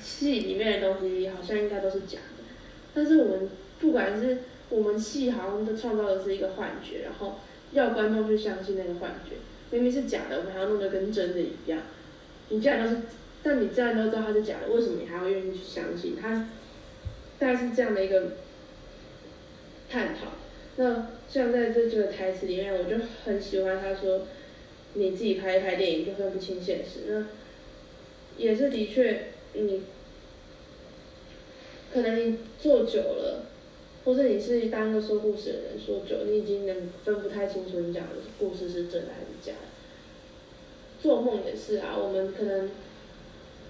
[0.00, 2.44] 戏里面的东西好像应该都是假的，
[2.94, 3.48] 但是我们
[3.80, 4.38] 不管是。
[4.68, 7.38] 我们戏好像都创造的是一个幻觉，然后
[7.70, 9.36] 要观众去相信那个幻觉，
[9.70, 11.82] 明明是假的，我们还要弄得跟真的一样。
[12.48, 13.02] 你既然都是，
[13.44, 16.48] 但你既然都知道它是假的，为什么你还要愿意去相信它？
[17.38, 18.32] 大概是这样的一个
[19.88, 20.32] 探讨。
[20.74, 24.26] 那像在这句的台词里面，我就很喜欢他说
[24.96, 27.26] ：“你自己拍一拍电影就分不清现实。”那
[28.36, 29.82] 也是的确，你
[31.92, 33.46] 可能你做久了。
[34.04, 39.66] 或者你是当个说故事的人，说久，你已经能分不太清楚你讲的故事是真的还是假的。
[41.02, 42.70] 做梦也是啊，我们可能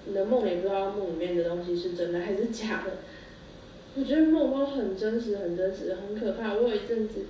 [0.04, 2.98] 你的梦也不知道梦里面的东西是真的还是假的。
[3.94, 6.52] 我觉得梦都很真实，很真实，很可怕。
[6.52, 7.24] 我有一阵子，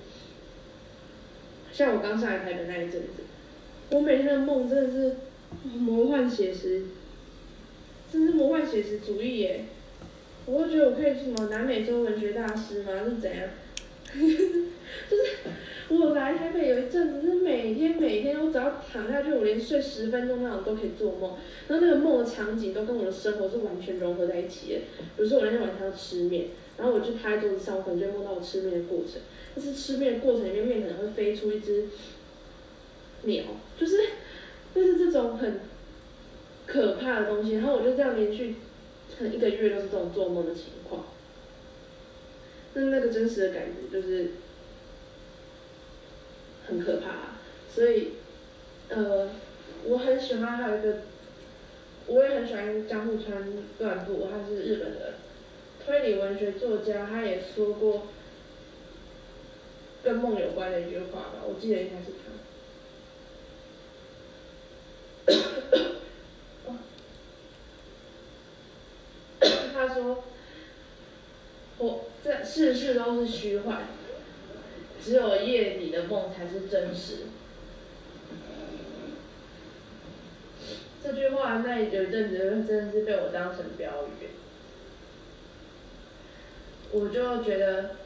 [1.72, 3.22] 像我刚上来台北那一阵子，
[3.91, 5.16] 我每天的梦真的是
[5.78, 6.87] 魔幻写实，
[8.12, 9.64] 真是魔幻写实主义耶。
[10.45, 12.93] 我会觉得我可以什么南美洲文学大师吗？
[13.05, 13.49] 是怎样？
[14.16, 15.24] 就是
[15.89, 21.34] 我来台北有一阵子，是每天每天我只要躺下去，我连睡十分钟那种都可以做梦，
[21.68, 24.78] 然后那个梦的场景都跟我的生活是完全融合在一起的。
[25.16, 29.20] 比如说我那天晚上要吃面，然后我就趴在桌子上，我可能就梦到我吃面的过程。
[29.55, 31.87] 但是吃面的过程里面，面可能会飞出一只
[33.27, 33.45] 鸟，
[33.79, 33.97] 就是
[34.74, 35.61] 就是这种很
[36.66, 37.57] 可怕的东西。
[37.57, 38.57] 然后我就这样连续。
[39.16, 41.07] 可能一个月都是这种做梦的情况，
[42.74, 44.33] 那那个真实的感觉就是
[46.66, 47.39] 很可怕，
[47.72, 48.14] 所以
[48.89, 49.31] 呃
[49.85, 50.99] 我很喜欢还有一个，
[52.09, 53.47] 我也很喜欢江户川
[53.79, 55.14] 乱步，他是日本的
[55.83, 58.09] 推理文学作家，他也说过
[60.03, 62.11] 跟梦有关的一句话吧，我记得应该是
[65.27, 65.35] 他。
[69.74, 70.24] 他说
[71.79, 73.89] ：“我这世事都是虚幻，
[75.05, 77.27] 只有夜里的梦才是真实。”
[81.05, 84.31] 这句话那有一阵子真的是被我当成标语，
[86.91, 87.97] 我就觉得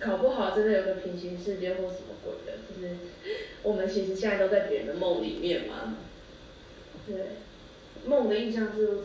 [0.00, 2.96] 搞不好真的有个平行世界或什么鬼的，就是
[3.62, 5.96] 我们其实现在都在别人的梦里面嘛。
[7.06, 7.16] 对，
[8.06, 9.00] 梦的印象是。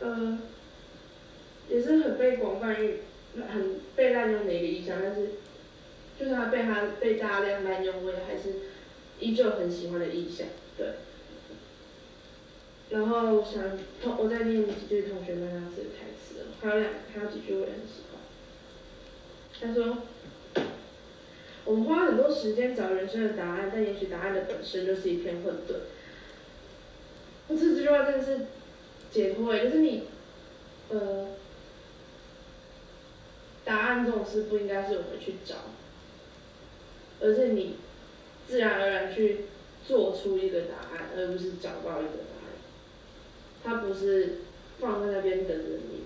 [0.00, 0.38] 呃，
[1.70, 2.98] 也是很被广泛运
[3.48, 5.28] 很被滥用的一个意象，但是
[6.18, 8.54] 就算被它被大量滥用，我也还是
[9.20, 10.88] 依旧很喜欢的意象，对。
[12.90, 18.20] 然后想同我再念几句同学们老师的台词，还有两还有几句我也很喜欢。
[19.60, 19.98] 他说，
[21.64, 25.76] 我们花很多时间找人生的答案，但也许答案的本身就是一片混沌。
[27.48, 28.46] 我这这句话真的是
[29.10, 30.04] 解脱哎，就是你，
[30.90, 31.28] 呃，
[33.64, 35.56] 答案这种事不应该是我们去找，
[37.20, 37.76] 而是你
[38.46, 39.46] 自然而然去
[39.86, 42.50] 做出一个答案，而不是找到一个答案。
[43.62, 44.40] 它不是
[44.78, 46.04] 放在那边等着你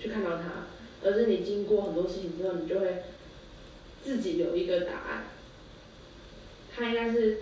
[0.00, 0.66] 去看到它，
[1.04, 3.02] 而是你经过很多事情之后，你就会
[4.04, 5.24] 自己有一个答案。
[6.74, 7.38] 它应该是，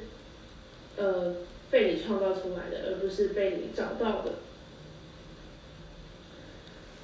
[0.96, 1.34] 呃。
[1.70, 4.32] 被你创造出来的，而不是被你找到的。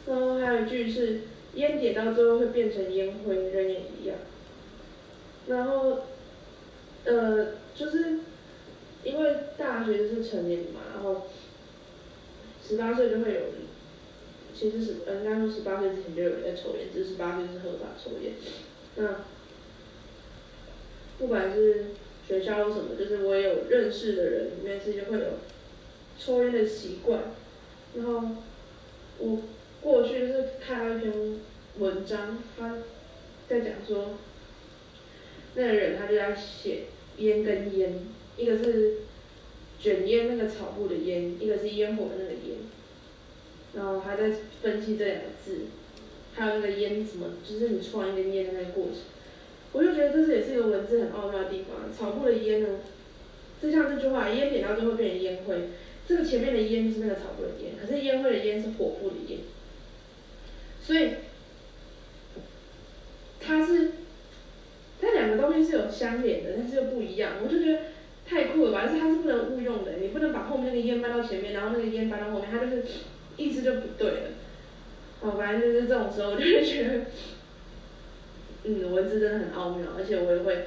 [0.09, 1.21] 然后还有一句是，
[1.55, 4.19] 烟点到最后会变成烟灰，人也一样。
[5.47, 6.01] 然后，
[7.05, 8.19] 呃，就是
[9.05, 11.29] 因为大学就是成年嘛，然后
[12.67, 13.41] 十八岁就会有，
[14.59, 18.33] 其实是应该说十八岁之前就有人在抽烟，只是十八岁是合法抽烟。
[18.97, 19.25] 那
[21.19, 21.87] 不管是。
[22.29, 25.35] 学校什么，就是我也有认识的人，里面是就会有
[26.19, 27.21] 抽烟的习惯。
[27.95, 28.21] 然后
[29.21, 29.43] 我
[29.81, 31.13] 过去是看到一篇
[31.79, 32.79] 文章，他
[33.49, 34.15] 在讲说，
[35.55, 36.87] 那个人他就在写
[37.19, 37.95] 烟跟烟，
[38.37, 39.03] 一个是
[39.79, 42.59] 卷烟那个草布的烟，一个是烟火的那个烟，
[43.77, 44.31] 然后还在
[44.63, 45.67] 分析这两个字，
[46.35, 48.95] 还有那个烟什么，就是你抽完一根烟的那个过程。
[49.73, 51.93] 我就觉得这是也是一个文字很奥妙的地方。
[51.93, 52.81] 草布的烟呢，
[53.61, 55.69] 就像这句话，烟点到最后变成烟灰。
[56.09, 59.41] 这个前面的烟就是那个草布的烟，可是烟灰的烟是火布的烟。
[60.81, 61.11] 所以，
[63.41, 63.91] 它是，
[65.01, 67.33] 它两个东西是有相连的，但是又不一样。
[67.43, 67.79] 我就觉得
[68.25, 72.85] 太酷了吧，但是它是不能误用的，你不能把后面那个烟搬到前面，然后那个烟搬到后面，它就是
[73.37, 74.29] 意思就不对了。
[75.21, 77.01] 好，反正就是这种时候，我就会觉得。
[78.69, 80.67] 嗯，文字真的很奥妙，而且我也会，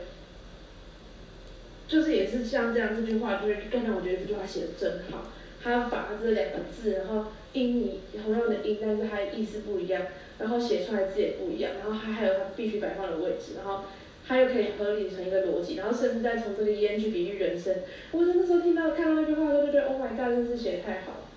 [1.85, 10.03] 就是也是像这样这句话，就是刚才我觉得这句话写的真好，他把这两个字，然后音你同样的音，但是它意思不一样，
[10.37, 13.83] 然后写出来字也不一样，然后它还有它必须摆放的位置，然后
[14.25, 17.75] 它又可以合理成一个逻辑，然后甚至再从这个烟去比喻人生。
[18.11, 21.28] 我那时候听到看到那句话的时候，就觉得 Oh my God，真是写的太好了。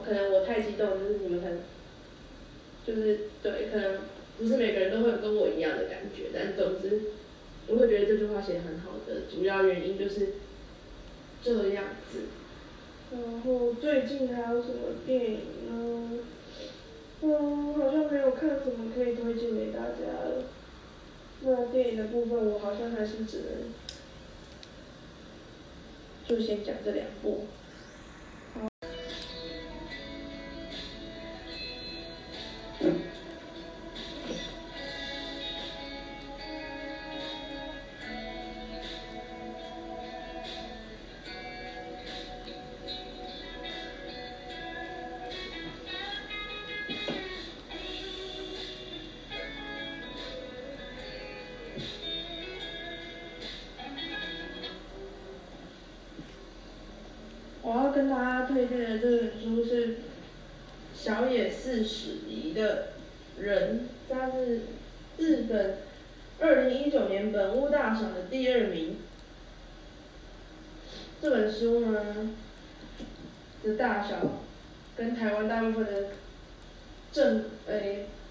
[0.00, 1.58] 可能我太激动，就是你们可能，
[2.86, 3.98] 就是对，可能。
[4.38, 7.02] 不是每个人都会有跟我一样的感觉，但总之，
[7.68, 10.28] 我会觉得这句话写的很好的主要原因就是
[11.44, 12.20] 这样子。
[13.12, 16.18] 然后最近还有什么电影呢？
[17.20, 20.44] 嗯，好像没有看什么可以推荐给大家了。
[21.42, 23.46] 那电影的部分我好像还是只能
[26.26, 27.44] 就先讲这两部。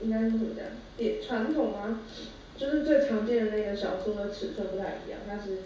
[0.02, 0.66] 应该是怎么讲？
[0.98, 2.02] 也传统吗？
[2.58, 5.60] 就是最常见的那个小说的尺寸不太一样，它是。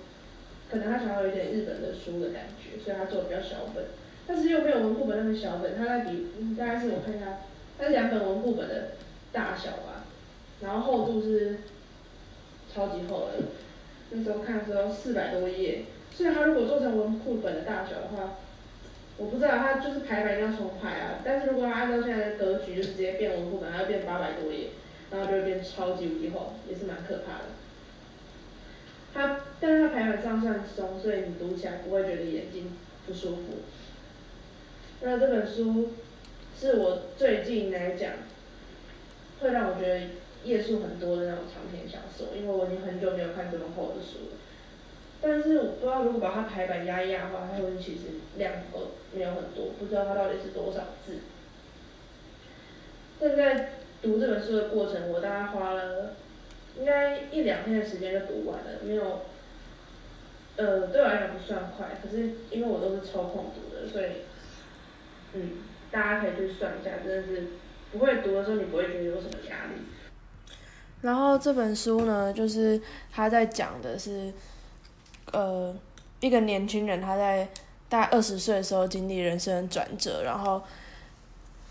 [0.68, 3.86] 可能他想要有点日本的书的感觉，所以他做的比较小本，
[4.26, 6.26] 但是又没有文库本那么小本，它在比
[6.58, 7.38] 大概是我看一下，
[7.78, 8.94] 它是两本文库本的
[9.32, 10.06] 大小吧，
[10.62, 11.58] 然后厚度是
[12.74, 13.46] 超级厚的，
[14.10, 18.40] 那时候看的时候四百多页，所以它如果做成文库本的大小的话，
[19.18, 24.70] 我不知道它就是排版要重排啊，但是如果按照现在的格局就直接变文库本，它要变八百多页，
[25.10, 27.46] 然后就会变超级无敌厚，也是蛮可怕的。
[29.14, 32.74] 它，但是它排版上算松，所以你读起来不会觉得眼睛
[33.08, 33.44] 不舒服。
[35.02, 35.94] 那这本书
[36.60, 38.12] 是我最近来讲，
[39.40, 40.02] 会让我觉得
[40.44, 44.36] 页数很多的那种长篇小说，因为我已经很久没有看这么厚的书了。
[45.28, 48.02] 但是我不知道如果把它排版压一压的话，它会其实
[48.38, 48.80] 量呃
[49.12, 51.18] 没有很多，不知道它到底是多少字。
[53.20, 53.72] 但在
[54.04, 56.12] 读这本书的过程，我大概花了
[56.78, 59.22] 应该一两天的时间就读完了，没有，
[60.58, 64.06] 呃，对我来讲不算快，可是因为我都是抽空读的，所以，
[65.34, 65.54] 嗯，
[65.90, 67.48] 大家可以去算一下，真的是
[67.92, 69.82] 不会读的时候，你不会觉得有什么压力。
[71.02, 72.80] 然后这本书呢，就是
[73.12, 74.34] 他在讲的是，
[75.32, 75.76] 呃，
[76.20, 77.48] 一个年轻人他在
[77.88, 80.62] 大概二十岁的时候经历人生的转折，然后。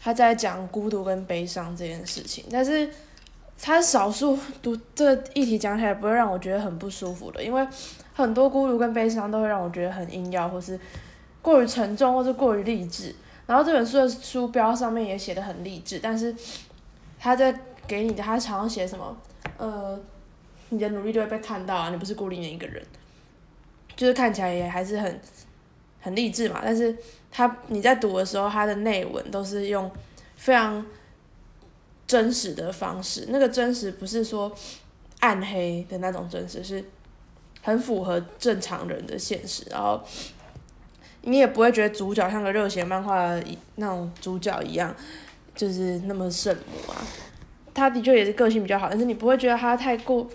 [0.06, 2.86] 他在讲孤独跟悲伤这件事情，但是
[3.58, 7.66] 他少数读这个议题讲起来不会让我觉得很不舒服的，因为
[8.12, 10.78] 很多孤独跟悲伤都会让我觉得很硬要，或是
[11.40, 13.16] 过于沉重，或是过于励志。
[13.46, 16.36] 然后这本书的书标上面也写的很励志，但是
[17.18, 19.16] 他在给你的，他常常写什么？
[19.56, 19.98] 呃，
[20.68, 22.84] 你的努力就会被看到啊，你不是孤零零一个人，
[23.96, 25.20] 就是看起来也还是很
[26.00, 26.96] 很励志嘛，但是。
[27.36, 29.90] 他你在读的时候，他的内文都是用
[30.36, 30.86] 非常
[32.06, 33.26] 真实的方式。
[33.30, 34.56] 那个真实不是说
[35.18, 36.84] 暗黑的那种真实，是
[37.60, 39.64] 很符合正常人的现实。
[39.68, 40.00] 然后
[41.22, 43.36] 你也不会觉得主角像个热血漫画
[43.74, 44.94] 那种主角一样，
[45.56, 47.02] 就是那么圣母啊。
[47.74, 50.30] 他的确也是个性比较好，但是你不会觉得他太过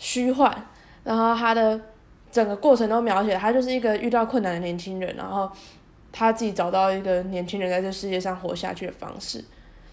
[0.00, 0.66] 虚幻。
[1.04, 1.80] 然后他的
[2.30, 5.50] 整个过程都描写，他就是一个遇到困难的年轻人，然后。
[6.10, 9.44] 他自己找到一个年轻人在这世界上活下去的方式，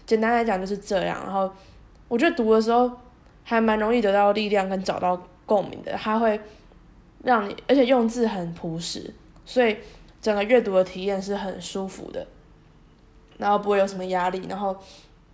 [0.06, 1.20] 简单来讲就是这样。
[1.22, 1.48] 然后
[2.08, 2.90] 我觉得读的时候
[3.44, 6.40] 还蛮容易得到力量跟找到共鸣的，他会
[7.22, 9.12] 让你，而且用字很朴实，
[9.44, 9.76] 所以
[10.22, 12.26] 整个阅读的体验是很舒服的，
[13.36, 14.74] 然后不会有什么压力，然后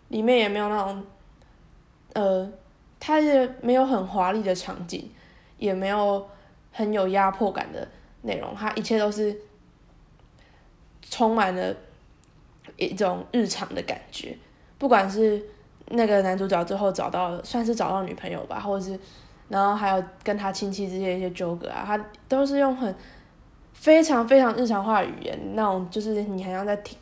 [0.08, 1.04] 里面也没有那种，
[2.14, 2.52] 呃，
[2.98, 5.08] 它也没有很华丽的场景，
[5.58, 6.28] 也没有
[6.72, 7.86] 很有压迫感的
[8.22, 9.36] 内容，它一切都是。
[11.10, 11.76] 充满了
[12.78, 14.34] 一种日常的感觉，
[14.78, 15.44] 不管是
[15.88, 18.98] 那个男主角最后找到，算是找到女朋友吧，或者是，
[19.50, 22.94] 然后还有跟他亲戚之间一些纠葛啊，他都是用很
[23.74, 26.96] 非常非常日常化的语言，那种就是你还要在听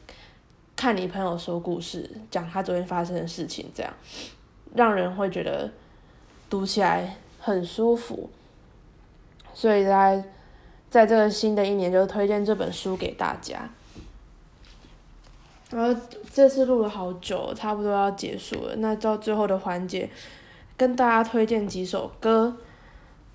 [0.75, 3.93] 看你朋友说故事，讲他昨天发生的事情，这样
[4.75, 5.71] 让人会觉得
[6.49, 8.29] 读起来很舒服，
[9.55, 10.25] 所以在
[10.89, 13.69] 在这个新的一年就推荐这本书给大家。
[15.71, 16.01] 然后
[16.33, 18.75] 这次录了好久，差不多要结束了。
[18.77, 20.11] 那到最后的环节，
[20.77, 22.57] 跟大家推荐几首歌，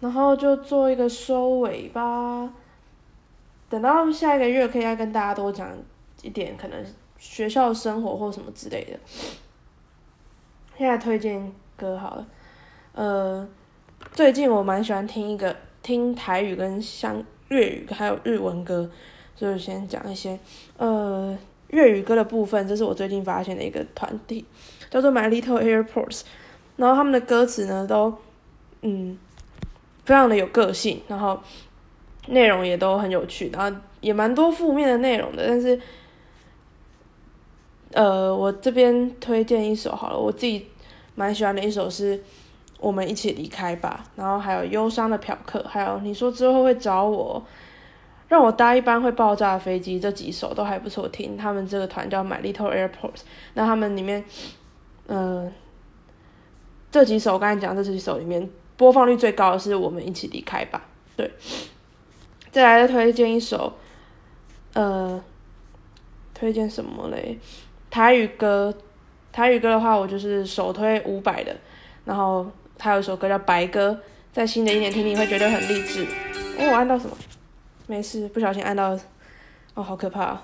[0.02, 2.54] 然后就做一个收尾吧。
[3.70, 5.72] 等到下一个月，可以再跟大家多讲
[6.22, 6.86] 一点可能
[7.18, 9.00] 学校生活或什么之类的。
[10.78, 12.28] 现在推荐歌好了，
[12.92, 13.48] 呃，
[14.12, 15.56] 最近我蛮喜欢听一个
[15.86, 18.90] 听台语跟香粤语还有日文歌，
[19.36, 20.40] 所以先讲一些，
[20.78, 21.38] 呃。
[21.70, 24.46] 粤语歌的部分，这是我最近发现的一个团体，
[24.90, 26.22] 叫做 My Little Airports。
[26.78, 28.16] 然后他们的歌词呢，都
[28.82, 29.18] 嗯，
[30.06, 31.42] 非常的有个性，然后
[32.28, 35.46] 内容也都很有趣，然后也蛮多负面的内容的。
[35.46, 35.78] 但是，
[37.94, 40.68] 呃，我这边推荐一首好了，我自己
[41.16, 42.18] 蛮喜欢的一首是
[42.80, 47.44] 《我们一起离开吧》，然后还有《忧伤的嫖客》，还有你说之后会找我。
[48.28, 51.38] 让我搭一班会爆炸的飞机，这几首都还不错听。
[51.38, 53.20] 他们这个团叫 My Little Airport，
[53.54, 54.26] 那他们里面，
[55.06, 55.54] 嗯，
[56.90, 60.82] 这几首我刚才讲这几首里面播放率最高的是我们一起离开吧。
[61.16, 61.32] 对，
[62.50, 63.72] 再来推荐一首，
[64.74, 65.24] 呃，
[66.34, 67.38] 推荐什么嘞？
[67.92, 68.74] 台语歌，
[69.32, 71.56] 台语歌的话，我就是首推伍佰的，
[72.06, 72.48] 然后
[72.78, 73.92] 他有一首歌叫《白鸽》，
[74.34, 76.06] 在新的一年听你会觉得很励志。
[76.58, 77.16] 哦，我按到什么？
[77.88, 78.98] 没事，不小心按到，
[79.76, 80.42] 哦，好可怕，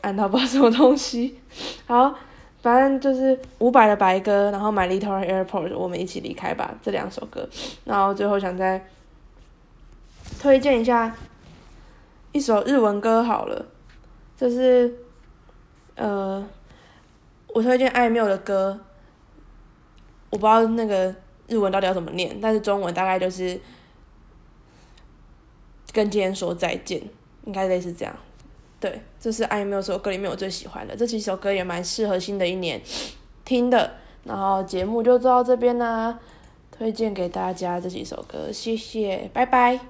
[0.00, 1.38] 按到不知道什么东西。
[1.86, 2.14] 好，
[2.60, 7.48] 反正就是伍佰的白鸽，然后 My Little Airport，我们一起离开吧，这两首歌。
[7.84, 8.84] 然后最后想再
[10.40, 11.14] 推荐一下
[12.32, 13.66] 一首日文歌好了，
[14.36, 14.92] 就是
[15.94, 16.44] 呃，
[17.48, 18.80] 我推荐艾缪的歌，
[20.30, 21.14] 我不知道那个
[21.50, 23.60] 日文到底要怎么念，但是中文大概就是。
[25.92, 27.02] 跟今天说再见，
[27.46, 28.14] 应该类似这样。
[28.78, 32.80] 对，这是艾米这首歌里面我最喜欢的，这几首歌也蛮适合新的一年
[33.44, 33.94] 听的。
[34.22, 36.20] 然后节目就做到这边啦，
[36.70, 39.80] 推荐给大家这几首歌，谢谢，拜拜。